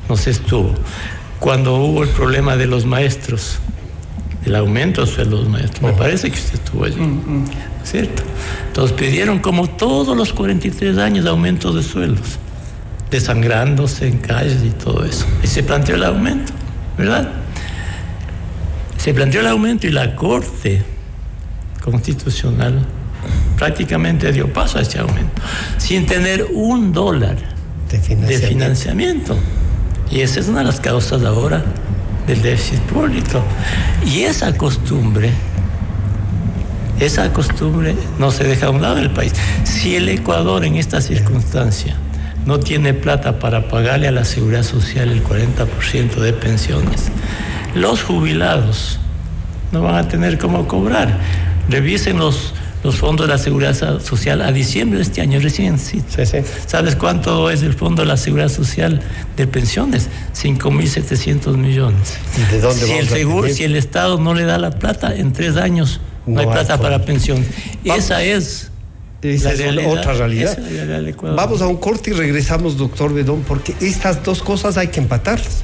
[0.09, 0.73] no sé estuvo.
[1.39, 3.59] Cuando hubo el problema de los maestros,
[4.45, 5.81] el aumento de sueldos de los maestros.
[5.81, 6.97] Me parece que usted estuvo allí.
[7.83, 8.23] ¿Cierto?
[8.67, 12.39] Entonces pidieron como todos los 43 años aumento de sueldos,
[13.11, 15.25] desangrándose en calles y todo eso.
[15.43, 16.53] Y se planteó el aumento,
[16.97, 17.31] ¿verdad?
[18.97, 20.81] Se planteó el aumento y la Corte
[21.83, 22.85] Constitucional
[23.63, 25.41] prácticamente dio paso a ese aumento,
[25.77, 27.37] sin tener un dólar
[27.89, 28.47] de financiamiento.
[28.49, 29.37] financiamiento.
[30.11, 31.63] Y esa es una de las causas ahora
[32.27, 33.41] del déficit público.
[34.05, 35.31] Y esa costumbre,
[36.99, 39.31] esa costumbre no se deja a un lado del país.
[39.63, 41.95] Si el Ecuador en esta circunstancia
[42.45, 47.05] no tiene plata para pagarle a la seguridad social el 40% de pensiones,
[47.75, 48.99] los jubilados
[49.71, 51.17] no van a tener cómo cobrar.
[51.69, 52.52] Revisen los,
[52.83, 55.79] los fondos de la seguridad so- social a diciembre de este año recién.
[55.79, 56.01] Sí.
[56.67, 59.01] ¿Sabes cuánto es el fondo de la seguridad social
[59.37, 60.09] de pensiones?
[60.35, 62.15] 5.700 millones.
[62.51, 65.33] ¿De dónde si, el vamos seguro, si el Estado no le da la plata, en
[65.33, 67.45] tres años no, No hay plata para pensión.
[67.83, 68.69] Esa es
[69.21, 69.91] Esa la es realidad.
[69.91, 70.51] otra realidad.
[70.57, 71.17] Esa es la realidad.
[71.35, 75.63] Vamos a un corte y regresamos, doctor Bedón, porque estas dos cosas hay que empatarlas.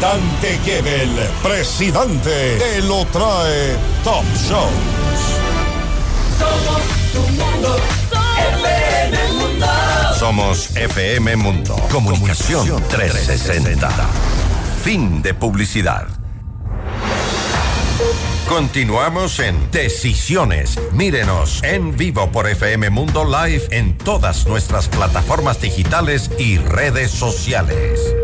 [0.01, 1.11] Dante Gebel,
[1.43, 4.71] presidente, te lo trae Top Shows.
[6.39, 6.81] Somos
[7.13, 7.77] tu mundo.
[8.57, 9.67] FM Mundo.
[10.17, 11.75] Somos FM Mundo.
[11.91, 13.89] Comunicación 360.
[14.83, 16.07] Fin de publicidad.
[18.49, 20.79] Continuamos en Decisiones.
[20.93, 28.15] Mírenos en vivo por FM Mundo Live en todas nuestras plataformas digitales y redes sociales.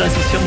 [0.00, 0.40] Transición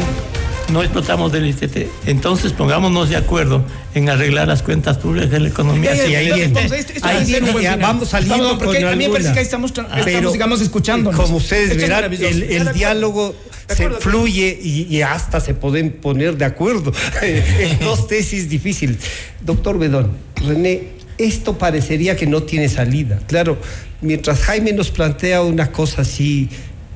[0.71, 2.07] no explotamos del ITT.
[2.07, 5.95] Entonces pongámonos de acuerdo en arreglar las cuentas públicas de la economía.
[5.95, 6.59] Sí, ahí viene.
[7.03, 9.33] Ahí viene, ya, vamos saliendo Vamos, porque con a mí me parece alguna.
[9.33, 11.19] que ahí estamos, Pero, estamos digamos, escuchándonos.
[11.19, 13.35] Como ustedes verán, el, diálogo
[13.67, 16.91] se fluye y, y hasta se pueden poner de acuerdo
[17.21, 18.97] en dos tesis difíciles.
[19.41, 23.19] Doctor Bedón, René, esto parecería que no tiene salida.
[23.27, 23.59] Claro,
[24.01, 26.49] mientras Jaime nos plantea una cosa así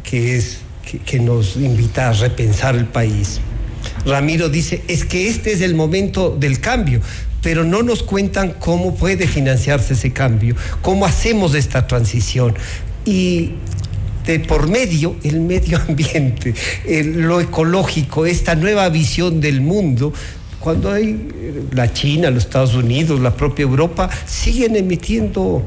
[0.03, 0.61] que es
[1.05, 3.39] que, nos invita a repensar el país.
[4.05, 7.01] Ramiro dice, es que este es el momento del cambio,
[7.41, 12.55] pero no nos cuentan cómo puede financiarse ese cambio, cómo hacemos esta transición.
[13.05, 13.51] Y
[14.25, 16.53] de por medio, el medio ambiente,
[17.03, 20.13] lo ecológico, esta nueva visión del mundo,
[20.59, 25.63] cuando hay eh, la China, los Estados Unidos, la propia Europa, siguen emitiendo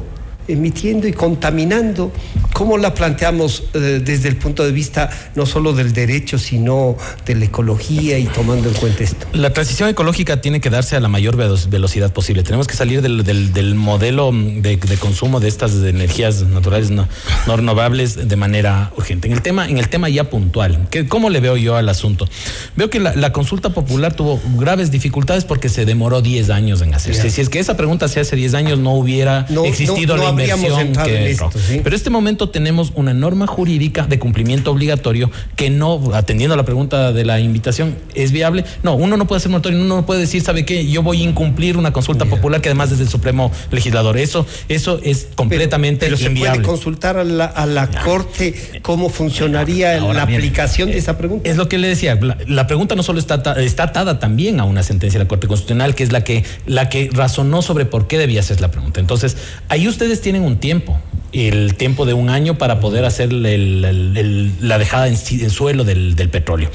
[0.50, 2.12] emitiendo y contaminando,
[2.52, 6.96] ¿cómo la planteamos eh, desde el punto de vista no solo del derecho, sino
[7.26, 9.26] de la ecología y tomando en cuenta esto?
[9.32, 12.42] La transición ecológica tiene que darse a la mayor velo- velocidad posible.
[12.42, 17.08] Tenemos que salir del, del- del modelo de, de consumo de estas energías naturales no,
[17.46, 19.28] no renovables de manera urgente.
[19.28, 22.28] En el tema, en el tema ya puntual, que, ¿cómo le veo yo al asunto?
[22.76, 26.94] Veo que la, la consulta popular tuvo graves dificultades porque se demoró 10 años en
[26.94, 27.30] hacerse.
[27.30, 30.28] Si es que esa pregunta se hace 10 años, no hubiera No- existido no- no
[30.30, 31.60] la inversión entrado que en esto, entró.
[31.60, 31.80] ¿sí?
[31.82, 36.56] Pero en este momento tenemos una norma jurídica de cumplimiento obligatorio que no, atendiendo a
[36.56, 38.64] la pregunta de la invitación, ¿es viable?
[38.82, 40.88] No, uno no puede hacer moratorio, uno no puede decir, ¿sabe qué?
[40.88, 44.18] Yo voy a incumplir una consulta popular que además es del Supremo Legislador.
[44.18, 46.62] Eso, eso es completamente Pero se puede inviable.
[46.62, 51.48] consultar a la, a la Corte cómo funcionaría la aplicación de esa pregunta.
[51.48, 54.64] Es lo que le decía, la, la pregunta no solo está, está atada también a
[54.64, 58.06] una sentencia de la Corte Constitucional, que es la que, la que razonó sobre por
[58.06, 59.00] qué debía hacer la pregunta.
[59.00, 59.36] Entonces,
[59.68, 60.96] ahí ustedes tienen un tiempo,
[61.32, 65.16] el tiempo de un año para poder hacer el- la dejada en,
[65.50, 66.70] suelo del, petróleo.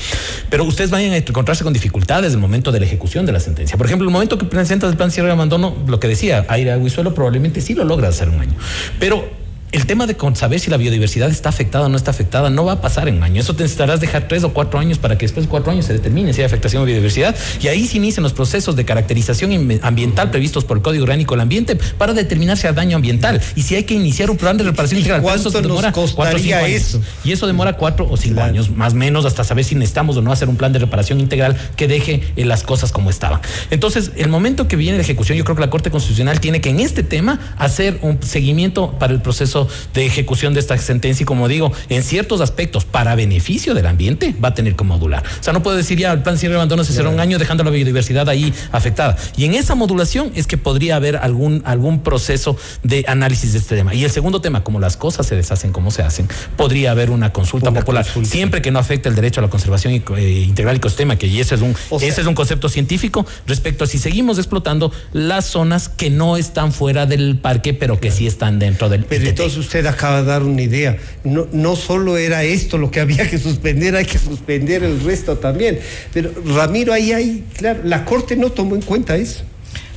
[0.50, 3.40] Pero ustedes vayan a encontrarse con dificultades en el momento de la ejecución de la
[3.40, 3.78] sentencia.
[3.78, 6.72] Por ejemplo, el momento que presentas el plan cierre de abandono, lo que decía, aire,
[6.72, 8.56] agua y suelo, probablemente sí lo logras hacer un año.
[9.00, 9.45] Pero
[9.76, 12.74] el tema de saber si la biodiversidad está afectada o no está afectada no va
[12.74, 13.42] a pasar en un año.
[13.42, 15.92] Eso te necesitarás dejar tres o cuatro años para que después de cuatro años se
[15.92, 17.36] determine si hay afectación a biodiversidad.
[17.62, 21.42] Y ahí se inician los procesos de caracterización ambiental previstos por el Código Orgánico del
[21.42, 24.64] Ambiente para determinar si hay daño ambiental y si hay que iniciar un plan de
[24.64, 25.22] reparación ¿Y integral.
[25.22, 26.70] Cuánto eso nos demora cuatro costaría años.
[26.70, 27.02] eso?
[27.26, 30.22] Y eso demora cuatro o cinco años, más o menos, hasta saber si necesitamos o
[30.22, 33.42] no hacer un plan de reparación integral que deje eh, las cosas como estaban.
[33.72, 36.70] Entonces, el momento que viene la ejecución, yo creo que la Corte Constitucional tiene que
[36.70, 41.26] en este tema hacer un seguimiento para el proceso de ejecución de esta sentencia y
[41.26, 45.24] como digo, en ciertos aspectos, para beneficio del ambiente, va a tener que modular.
[45.40, 47.38] O sea, no puedo decir ya el plan cierre de abandono se será un año
[47.40, 49.16] dejando la biodiversidad ahí afectada.
[49.38, 53.76] Y en esa modulación es que podría haber algún, algún proceso de análisis de este
[53.76, 53.94] tema.
[53.94, 57.32] Y el segundo tema, como las cosas se deshacen como se hacen, podría haber una
[57.34, 61.16] consulta popular, siempre que no afecte el derecho a la conservación y, eh, integral ecosistema,
[61.18, 63.98] que y ese es un, O sea- ese es un concepto científico respecto a si
[63.98, 68.90] seguimos explotando las zonas que no están fuera del parque, pero que sí están dentro
[68.90, 69.26] del Pero.
[69.56, 70.98] Entonces usted acaba de dar una idea.
[71.24, 75.38] No, no solo era esto lo que había que suspender, hay que suspender el resto
[75.38, 75.80] también.
[76.14, 79.44] Pero Ramiro, ahí hay, claro, la Corte no tomó en cuenta eso.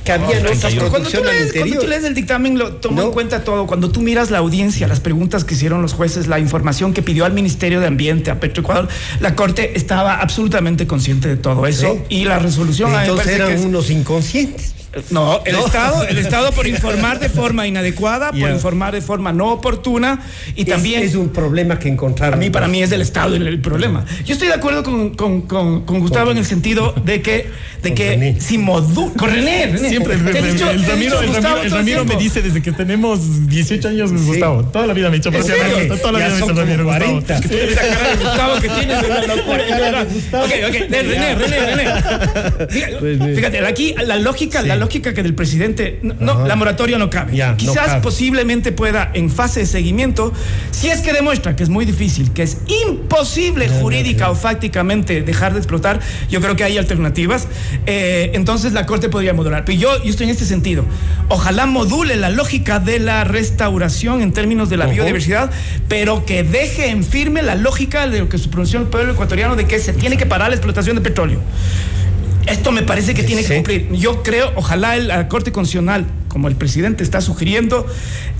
[0.03, 3.07] Que había otra Cuando tú, lees, cuando tú lees el dictamen, lo tomo No.
[3.07, 3.67] en cuenta todo.
[3.67, 7.25] Cuando tú miras la audiencia, las preguntas que hicieron los jueces, la información que pidió
[7.25, 8.87] al Ministerio de Ambiente, a Petroecuador,
[9.19, 11.99] la Corte estaba absolutamente consciente de todo eso.
[12.09, 12.15] Sí.
[12.21, 14.73] Y la resolución Entonces eran que es- unos inconscientes.
[15.11, 15.65] No, el No.
[15.65, 18.51] Estado, el Estado por informar de forma inadecuada, por Ya.
[18.51, 20.19] informar de forma no oportuna
[20.55, 22.35] y Es- también es, un problema que encontraron.
[22.35, 24.05] a mí, para mí, es del Estado el, el problema.
[24.25, 27.49] Yo estoy de acuerdo con, con- con- con Gustavo en el sentido de que,
[27.83, 28.41] de Con que René.
[28.41, 29.13] si modu...
[29.13, 29.89] Con René, René.
[29.89, 32.71] Siempre el, he el- dicho- el he Ramiro, Gustavo Ramiro- Ramiro me dice desde que
[32.71, 34.63] tenemos 18 años, Gustavo.
[34.65, 35.75] Toda la vida me ha dicho, ¿En pero sí, serio?
[35.77, 37.11] Ramiro, toda la Ya vida me son dice Ramiro, como Gustavo.
[37.21, 37.35] 40.
[37.35, 40.03] Es que tú eres- Esa cara de Gustavo que tienes es una locura.
[40.03, 40.43] Gustavo.
[40.45, 42.67] Ok, ok, de René, René, René.
[42.69, 47.35] Fíjate, Fíjate, aquí la lógica, la lógica que del presidente, no, la moratoria no cabe.
[47.35, 48.01] Ya, no Quizás cabe.
[48.01, 50.33] posiblemente pueda en fase de seguimiento,
[50.71, 55.53] si es que demuestra que es muy difícil, que es imposible jurídica o fácticamente dejar
[55.53, 55.99] de explotar,
[56.29, 57.47] yo creo que hay alternativas.
[57.85, 59.65] Eh, entonces la Corte podría modular.
[59.65, 60.85] Pero yo, yo estoy en este sentido.
[61.27, 65.51] Ojalá module la lógica de la restauración en términos de la biodiversidad,
[65.87, 69.55] pero que deje en firme la lógica de lo que su pronunció el pueblo ecuatoriano
[69.55, 71.39] de que se tiene que parar la explotación de petróleo.
[72.49, 73.91] Esto me parece que tiene que cumplir.
[73.93, 77.85] Yo creo, ojalá el- la Corte Constitucional, como el presidente está sugiriendo,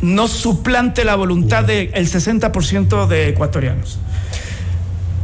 [0.01, 3.99] no suplante la voluntad del 60% de ecuatorianos.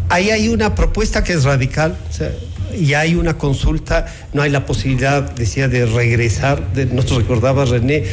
[0.10, 1.98] Ahí hay una propuesta que es radical.
[2.10, 2.32] o sea,
[2.78, 8.04] y hay una consulta, no hay la posibilidad, decía, de regresar, de, nos recordaba René,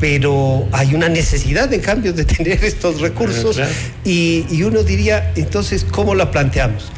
[0.00, 3.56] pero hay una necesidad, en cambio, de tener estos recursos.
[3.56, 3.72] claro.
[4.04, 6.90] Y, y uno diría, entonces, ¿cómo la planteamos?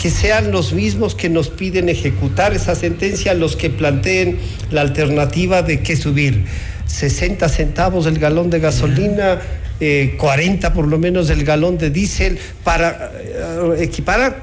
[0.00, 4.38] Que sean los mismos que nos piden ejecutar esa sentencia los que planteen
[4.70, 6.44] la alternativa de que subir.
[6.86, 9.40] 60 centavos el galón de gasolina,
[9.80, 14.42] eh, 40 por lo menos el galón de diésel, para eh, equiparar,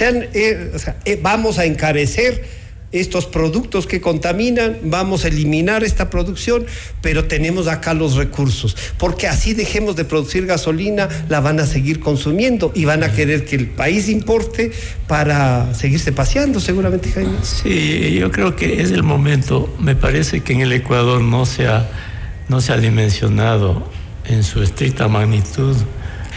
[0.00, 0.72] eh,
[1.04, 2.61] eh, vamos a encarecer
[2.92, 6.66] estos productos que contaminan, vamos a eliminar esta producción,
[7.00, 12.00] pero tenemos acá los recursos, porque así dejemos de producir gasolina, la van a seguir
[12.00, 14.72] consumiendo y van a querer que el país importe
[15.08, 17.38] para seguirse paseando, seguramente, Jaime.
[17.42, 19.74] Sí, yo creo que es el momento.
[19.80, 21.90] Me parece que en el Ecuador no se ha,
[22.48, 23.88] no se ha dimensionado
[24.26, 25.76] en su estricta magnitud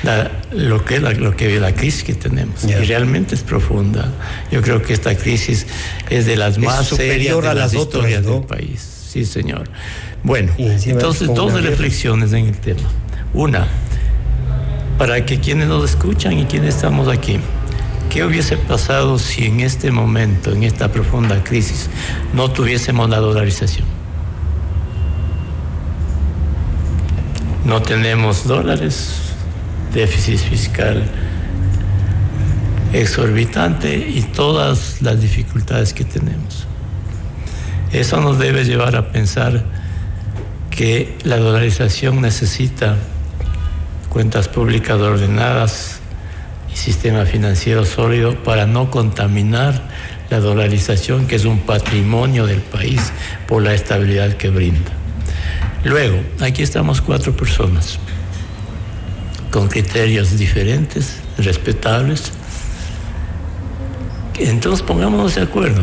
[0.05, 2.63] la- lo que es la, lo que la crisis que tenemos.
[2.63, 4.11] Y realmente es profunda.
[4.51, 5.65] Yo creo que esta crisis
[6.09, 8.33] es de las más superior de a las, las otras, historias ¿no?
[8.35, 8.87] del país.
[9.11, 9.69] Sí, señor.
[10.23, 12.81] Bueno, entonces dos reflexiones en el tema.
[13.33, 13.67] Una,
[14.97, 17.39] para que quienes nos escuchan y quienes estamos aquí,
[18.09, 21.89] ¿qué hubiese pasado si en este momento, en esta profunda crisis,
[22.33, 23.85] no tuviésemos la dolarización?
[27.65, 29.24] No tenemos dólares,
[29.95, 31.01] déficit fiscal
[32.93, 36.67] exorbitante y todas las dificultades que tenemos.
[37.91, 39.63] Eso nos debe llevar a pensar
[40.69, 42.97] que la dolarización necesita
[44.09, 45.99] cuentas públicas ordenadas
[46.73, 49.81] y sistema financiero sólido para no contaminar
[50.29, 53.13] la dolarización, que es un patrimonio del país
[53.47, 54.91] por la estabilidad que brinda.
[55.85, 57.99] Luego, aquí estamos cuatro personas
[59.55, 62.33] con criterios diferentes, respetables.
[64.37, 65.81] Entonces pongámonos de acuerdo.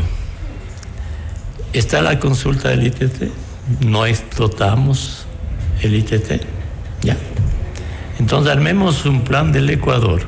[1.73, 3.31] Está la consulta del ITT,
[3.81, 5.25] no explotamos
[5.81, 6.43] el ITT,
[7.01, 7.17] ya.
[8.19, 10.21] Entonces armemos un plan del Ecuador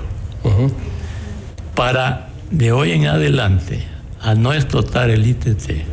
[1.74, 3.84] para de hoy en adelante
[4.22, 5.84] a no explotar el ITT,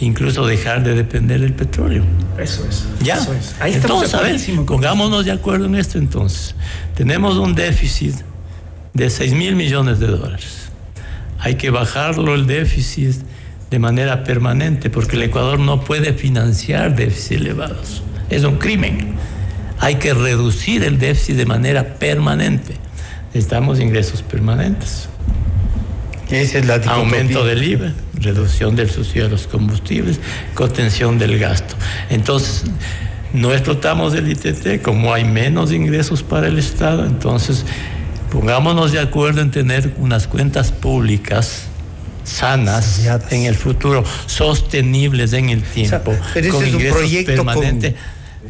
[0.00, 2.04] incluso dejar de depender del petróleo.
[2.38, 2.84] Eso es.
[3.02, 3.16] Ya.
[3.16, 3.54] Eso es.
[3.60, 6.54] Ahí estamos entonces, de a ver, pongámonos de acuerdo en esto entonces.
[6.94, 8.14] Tenemos un déficit
[8.94, 10.70] de 6 mil millones de dólares.
[11.38, 13.16] Hay que bajarlo el déficit
[13.70, 18.02] de manera permanente porque el Ecuador no puede financiar déficits elevados.
[18.28, 19.14] Es un crimen.
[19.78, 22.74] Hay que reducir el déficit de manera permanente.
[23.28, 25.08] Necesitamos ingresos permanentes.
[26.30, 26.76] Esa es la.
[26.76, 30.20] Aumento del IVA, reducción del subsidio de los combustibles,
[30.54, 31.74] contención del gasto.
[32.10, 32.64] Entonces,
[33.32, 37.64] no explotamos el ITT, como hay menos ingresos para el Estado, entonces
[38.30, 41.62] pongámonos de acuerdo en tener unas cuentas públicas
[42.24, 43.00] sanas
[43.30, 47.46] en el futuro, sostenibles en el tiempo, pero ese con es un ingresos proyecto con-
[47.54, 47.94] permanentes.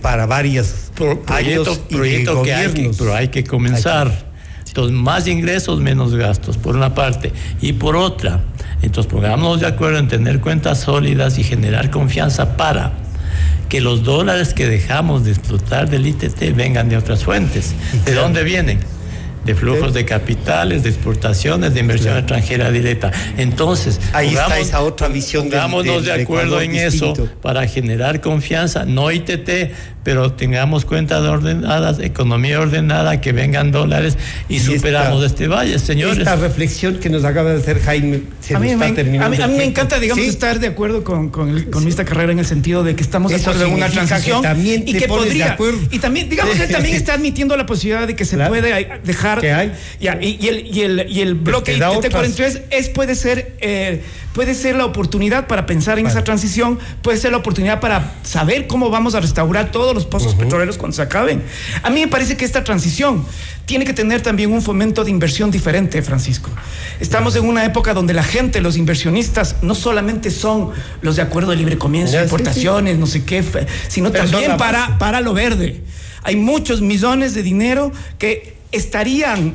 [0.03, 4.30] para varios proyecto, años y proyecto que hay que, pero hay que comenzar.
[4.71, 7.33] Entonces, más ingresos, menos gastos, por una parte.
[7.61, 8.41] Y por otra,
[8.83, 12.93] entonces pongámonos de acuerdo en tener cuentas sólidas y generar confianza para
[13.69, 17.75] que los dólares que dejamos de explotar del ITT vengan de otras fuentes.
[18.05, 18.79] ¿De dónde vienen?
[19.45, 23.11] De flujos de capitales, de exportaciones, de inversión extranjera directa.
[23.39, 27.13] Entonces, Ahí está esa otra visión pongámonos del de acuerdo en eso
[27.43, 29.73] para generar confianza, no ITT,
[30.03, 34.17] pero tengamos cuentas ordenadas, economía ordenada, que vengan dólares
[34.49, 36.19] y, superamos este valle, señores.
[36.19, 39.27] Esta reflexión que nos acaba de hacer Jaime se A nos mí, está me, terminando.
[39.27, 41.69] a mí- a mí el me encanta, digamos, Sí, estar de acuerdo con, con, el-
[41.71, 44.43] con esta carrera en el sentido de que estamos de acuerdo en una que transición
[44.43, 45.57] también y que podría.
[45.91, 48.51] Y también, digamos, él también está admitiendo la posibilidad de que se Claro.
[48.51, 49.41] puede dejar.
[49.41, 49.73] Que hay.
[50.01, 52.13] Ya, y, y el, y, el, y el bloque te da ITT otras.
[52.13, 57.19] 43 es, puede, ser, eh, puede ser la oportunidad para pensar en esa transición, puede
[57.19, 61.03] ser la oportunidad para saber cómo vamos a restaurar todos los pozos petroleros cuando se
[61.03, 61.43] acaben.
[61.83, 63.25] A mí me parece que esta transición
[63.67, 66.51] tiene que tener también un fomento de inversión diferente, Francisco.
[67.01, 70.71] Estamos en una época donde la gente, los inversionistas, no solamente son
[71.03, 73.45] los de acuerdo de libre comercio, sí, importaciones, no sé qué,
[73.89, 75.83] sino Pero también para, para lo verde.
[76.23, 79.55] Hay muchos millones de dinero que estarían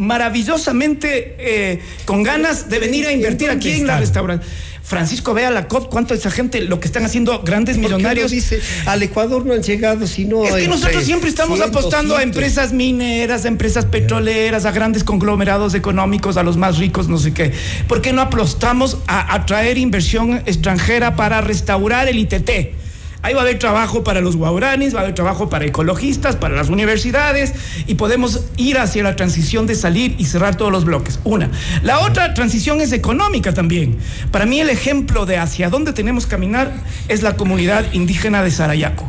[0.00, 4.48] maravillosamente eh, con ganas de venir a invertir ¿En aquí en la restauración.
[4.82, 7.96] Francisco, vea la COP, cuánto esa gente, lo que están haciendo grandes ¿Por qué no
[7.96, 8.32] millonarios.
[8.32, 12.18] dice, al Ecuador no han llegado, sino Es que nosotros siempre estamos 100, apostando a
[12.18, 12.42] 200.
[12.42, 17.32] empresas mineras, a empresas petroleras, a grandes conglomerados económicos, a los más ricos, no sé
[17.32, 17.52] qué.
[17.86, 22.79] ¿Por qué no apostamos a atraer inversión extranjera para restaurar el ITT?
[23.22, 26.56] Ahí va a haber trabajo para los guauranis, va a haber trabajo para ecologistas, para
[26.56, 27.52] las universidades
[27.86, 31.20] y podemos ir hacia la transición de salir y cerrar todos los bloques.
[31.24, 31.50] Una.
[31.82, 33.98] La otra transición es económica también.
[34.30, 36.72] Para mí el ejemplo de hacia dónde tenemos que caminar
[37.08, 39.06] es la comunidad indígena de Sarayaco.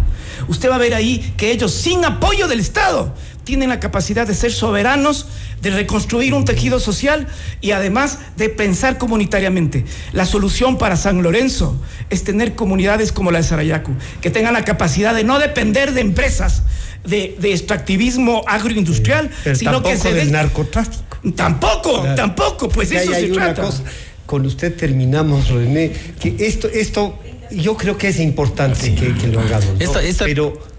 [0.48, 3.16] Usted va a ver ahí que ellos, sin apoyo del Estado,
[3.52, 5.26] tienen la capacidad de ser soberanos,
[5.62, 7.28] de reconstruir un tejido social
[7.60, 9.84] y además de pensar comunitariamente.
[10.14, 11.76] La solución para San Lorenzo
[12.10, 13.92] es tener comunidades como la de Sarayacu,
[14.22, 16.64] que tengan la capacidad de no depender de empresas
[17.04, 21.18] de, de extractivismo agroindustrial, Pero sino tampoco que se del den- narcotráfico.
[21.36, 22.16] Tampoco, Claro.
[22.16, 23.64] tampoco, pues Que eso se trata.
[23.64, 23.84] cosa,
[24.26, 25.92] con usted terminamos, René,
[26.22, 27.20] que esto, esto,
[27.54, 29.66] yo creo que es importante que, que lo hagamos.
[29.74, 29.80] ¿no?
[29.80, 30.26] Esta, esta,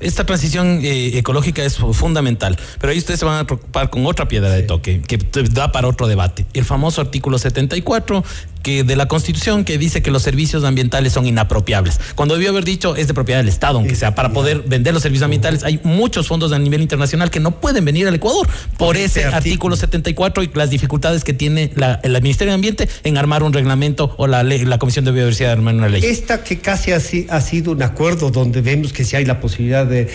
[0.00, 4.06] esta transición eh, ecológica es fu- fundamental, pero ahí ustedes se van a preocupar con
[4.06, 5.18] otra piedra de toque que
[5.52, 6.46] da para otro debate.
[6.54, 8.24] El famoso artículo 74
[8.62, 11.98] que de la Constitución que dice que los servicios ambientales son inapropiables.
[12.14, 15.02] Cuando debió haber dicho es de propiedad del Estado, aunque sea para poder vender los
[15.02, 18.48] servicios ambientales, hay muchos fondos a nivel internacional que no pueden venir al Ecuador
[18.78, 23.18] por ese artículo 74 y las dificultades que tiene la, el Ministerio de Ambiente en
[23.18, 26.02] armar un reglamento o la, ley- la Comisión de Biodiversidad de armar una ley.
[26.04, 29.40] Esta que casi ha, si- ha sido un acuerdo donde vemos que si hay la
[29.40, 30.08] posibilidad de...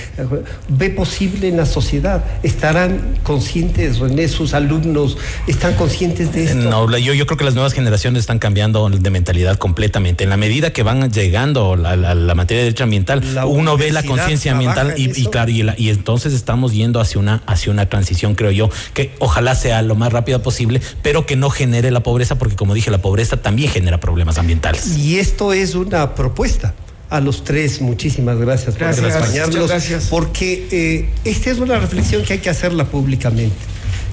[0.69, 2.23] ¿Ve posible en la sociedad?
[2.43, 5.17] ¿Estarán conscientes, René, sus alumnos?
[5.47, 6.55] ¿Están conscientes de esto?
[6.55, 10.23] No, yo, yo creo que las nuevas generaciones están cambiando de mentalidad completamente.
[10.23, 13.77] En la medida que van llegando la, la- la materia de derecho ambiental, La uno
[13.77, 17.71] ve la conciencia ambiental y, claro, y, la- y entonces estamos yendo hacia una, hacia
[17.71, 21.91] una transición, creo yo, que ojalá sea lo más rápida posible, pero que no genere
[21.91, 24.97] la pobreza, porque como dije, la pobreza también genera problemas ambientales.
[24.97, 26.73] Y esto es una propuesta.
[27.09, 29.69] A los tres, muchísimas gracias, Gracias, por acompañarnos.
[29.69, 30.07] gracias.
[30.09, 33.55] Porque eh, esta es una reflexión que hay que hacerla públicamente,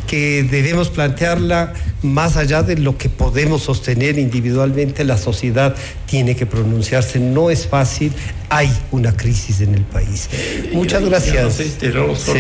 [0.06, 5.04] que debemos plantearla más allá de lo que podemos sostener individualmente.
[5.04, 5.74] La sociedad
[6.06, 7.18] tiene que pronunciarse.
[7.18, 8.12] No es fácil.
[8.48, 10.28] Hay una crisis en el país.
[10.72, 11.44] Muchas gracias.
[11.44, 12.32] no sé, solo Sí.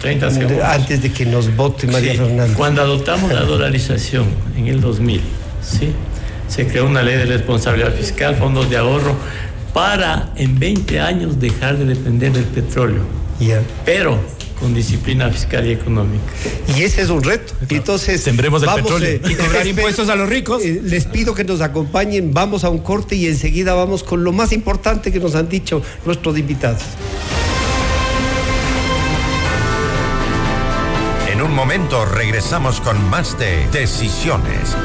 [0.00, 0.62] 30 segundos.
[0.64, 2.54] Antes de que nos vote María Sí, Fernanda.
[2.56, 4.26] Cuando adoptamos la dolarización
[4.56, 5.20] en el 2000,
[5.62, 5.90] ¿sí?
[6.48, 9.14] se creó una ley de responsabilidad fiscal, fondos de ahorro,
[9.72, 13.02] para en 20 años dejar de depender del petróleo,
[13.86, 14.18] pero
[14.62, 16.22] con disciplina fiscal y económica.
[16.76, 17.52] Y ese es un reto.
[17.68, 19.20] Entonces, Sembremos el vamos, petróleo.
[19.28, 20.62] Y cobrar impuestos a los ricos.
[20.64, 24.32] eh, les pido que nos acompañen, vamos a un corte y enseguida vamos con lo
[24.32, 26.82] más importante que nos han dicho nuestros invitados.
[31.28, 34.76] En un momento regresamos con más de Decisiones.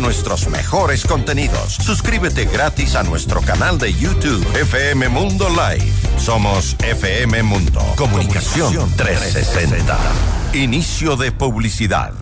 [0.00, 1.74] Nuestros mejores contenidos.
[1.74, 5.90] Suscríbete gratis a nuestro canal de YouTube FM Mundo Live.
[6.18, 7.80] Somos FM Mundo.
[7.96, 9.96] Comunicación 360.
[10.52, 12.12] Inicio de publicidad.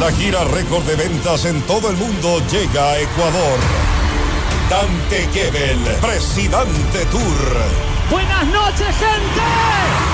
[0.00, 3.58] La gira récord de ventas en todo el mundo llega a Ecuador.
[4.70, 7.22] Dante Gebel, Presidente Tour.
[8.10, 10.13] Buenas noches, gente.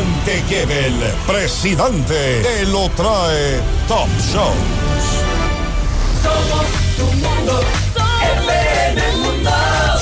[0.47, 0.93] Gebel,
[1.27, 4.55] presidente, te lo trae Top Shows.
[6.21, 6.65] Somos
[6.97, 7.61] tu mundo.
[8.47, 9.51] FM Mundo.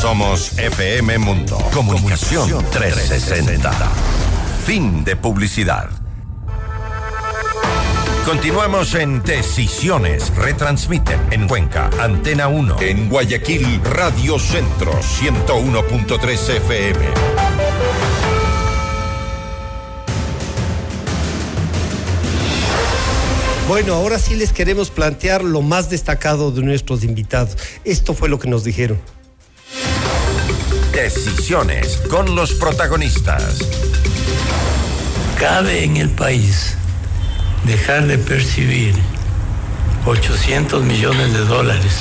[0.01, 1.57] Somos FM Mundo.
[1.73, 3.71] Comunicación 360.
[4.65, 5.89] Fin de publicidad.
[8.25, 10.31] Continuamos en Decisiones.
[10.35, 12.79] Retransmiten en Cuenca, Antena 1.
[12.81, 17.68] En Guayaquil, Radio Centro, 101.3 FM.
[23.70, 27.55] Bueno, ahora sí les queremos plantear lo más destacado de nuestros invitados.
[27.84, 28.99] Esto fue lo que nos dijeron.
[30.91, 33.59] Decisiones con los protagonistas.
[35.38, 36.78] ¿Cabe en el país
[37.67, 38.95] dejar de percibir
[40.07, 41.93] 800 millones de dólares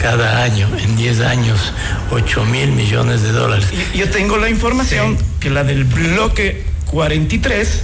[0.00, 1.74] cada año, en 10 años,
[2.10, 3.66] 8 mil millones de dólares?
[3.94, 7.82] Yo tengo la información que la del bloque 43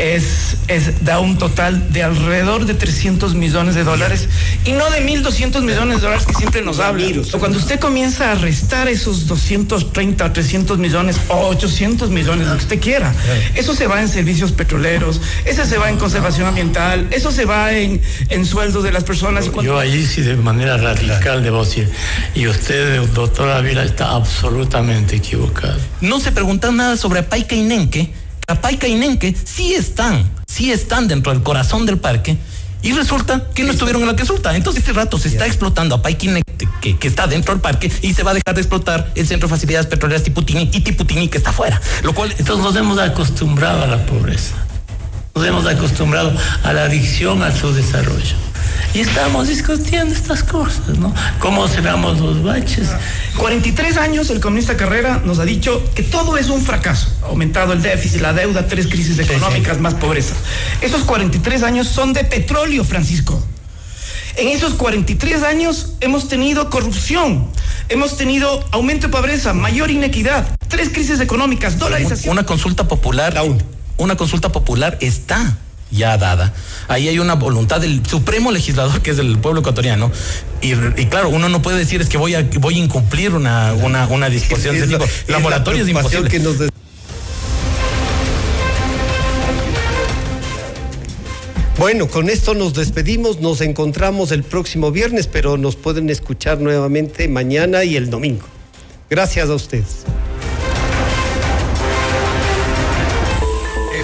[0.00, 4.28] es, es, da un total de alrededor de 300 millones de dólares
[4.64, 7.04] y no de 1.200 millones de dólares que siempre nos habla.
[7.38, 12.62] Cuando usted comienza a restar esos 230 o 300 millones o 800 millones, lo que
[12.62, 13.14] usted quiera,
[13.54, 17.72] eso se va en servicios petroleros, eso se va en conservación ambiental, eso se va
[17.72, 19.46] en, en sueldos de las personas.
[19.46, 21.90] Y cuando- Yo allí sí de manera radical debo decir,
[22.34, 25.78] y usted, doctor Ávila, está absolutamente equivocado.
[26.00, 28.10] No se preguntan nada sobre Paica y Nenque.
[28.54, 32.38] Paica y Nenque sí están, sí están dentro del corazón del parque.
[32.82, 34.56] Y resulta que no estuvieron en la consulta.
[34.56, 38.14] Entonces, este rato se está explotando a Nenque, que, que está dentro del parque, y
[38.14, 41.36] se va a dejar de explotar el Centro de Facilidades Petroleras Tiputini y Tiputini, que
[41.36, 41.80] está afuera.
[42.02, 44.54] Lo cual, Entonces nos hemos acostumbrado a la pobreza,
[45.34, 46.32] nos hemos acostumbrado
[46.62, 48.49] a la adicción al subdesarrollo.
[48.94, 51.14] Y estamos discutiendo estas cosas, ¿no?
[51.38, 52.88] ¿Cómo cerramos los baches?
[53.36, 57.08] 43 años el comunista Carrera nos ha dicho que todo es un fracaso.
[57.22, 60.34] Aumentado el déficit, la deuda, tres crisis económicas, más pobreza.
[60.80, 63.40] Esos 43 años son de petróleo, Francisco.
[64.36, 67.48] En esos 43 años hemos tenido corrupción,
[67.88, 72.32] hemos tenido aumento de pobreza, mayor inequidad, tres crisis económicas, dolarización.
[72.32, 73.34] una consulta popular,
[73.96, 75.58] una consulta popular está
[75.90, 76.52] ya dada.
[76.88, 80.10] Ahí hay una voluntad del supremo legislador que es el pueblo ecuatoriano.
[80.60, 83.72] Y, y claro, uno no puede decir es que voy a, voy a incumplir una,
[83.74, 85.04] una, una disposición de tipo.
[85.04, 86.38] es La la moratoria es preocupación imposible.
[86.38, 86.70] que nos des-
[91.78, 97.26] Bueno, con esto nos despedimos, nos encontramos el próximo viernes, pero nos pueden escuchar nuevamente
[97.26, 98.44] mañana y el domingo.
[99.08, 100.04] Gracias a ustedes.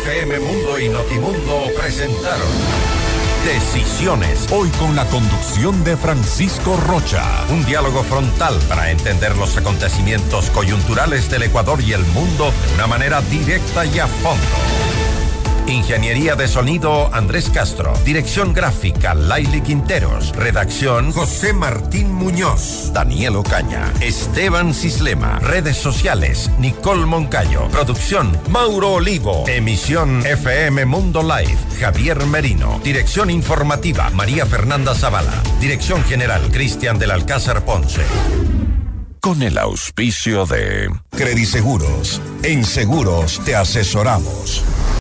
[0.06, 2.46] FM Mundo y Notimundo presentaron
[3.44, 4.46] Decisiones.
[4.50, 7.46] Hoy con la conducción de Francisco Rocha.
[7.50, 12.86] Un diálogo frontal para entender los acontecimientos coyunturales del Ecuador y el mundo de una
[12.88, 15.25] manera directa y a fondo.
[15.68, 17.92] Ingeniería de sonido Andrés Castro.
[18.04, 20.32] Dirección gráfica Laili Quinteros.
[20.36, 22.92] Redacción José Martín Muñoz.
[22.92, 23.92] Daniel Ocaña.
[24.00, 25.40] Esteban Cislema.
[25.40, 27.66] Redes sociales Nicole Moncayo.
[27.68, 29.44] Producción Mauro Olivo.
[29.48, 32.80] Emisión FM Mundo Live Javier Merino.
[32.84, 35.42] Dirección informativa María Fernanda Zavala.
[35.60, 38.02] Dirección general Cristian del Alcázar Ponce.
[39.20, 42.20] Con el auspicio de Crediseguros.
[42.44, 44.62] En seguros te asesoramos.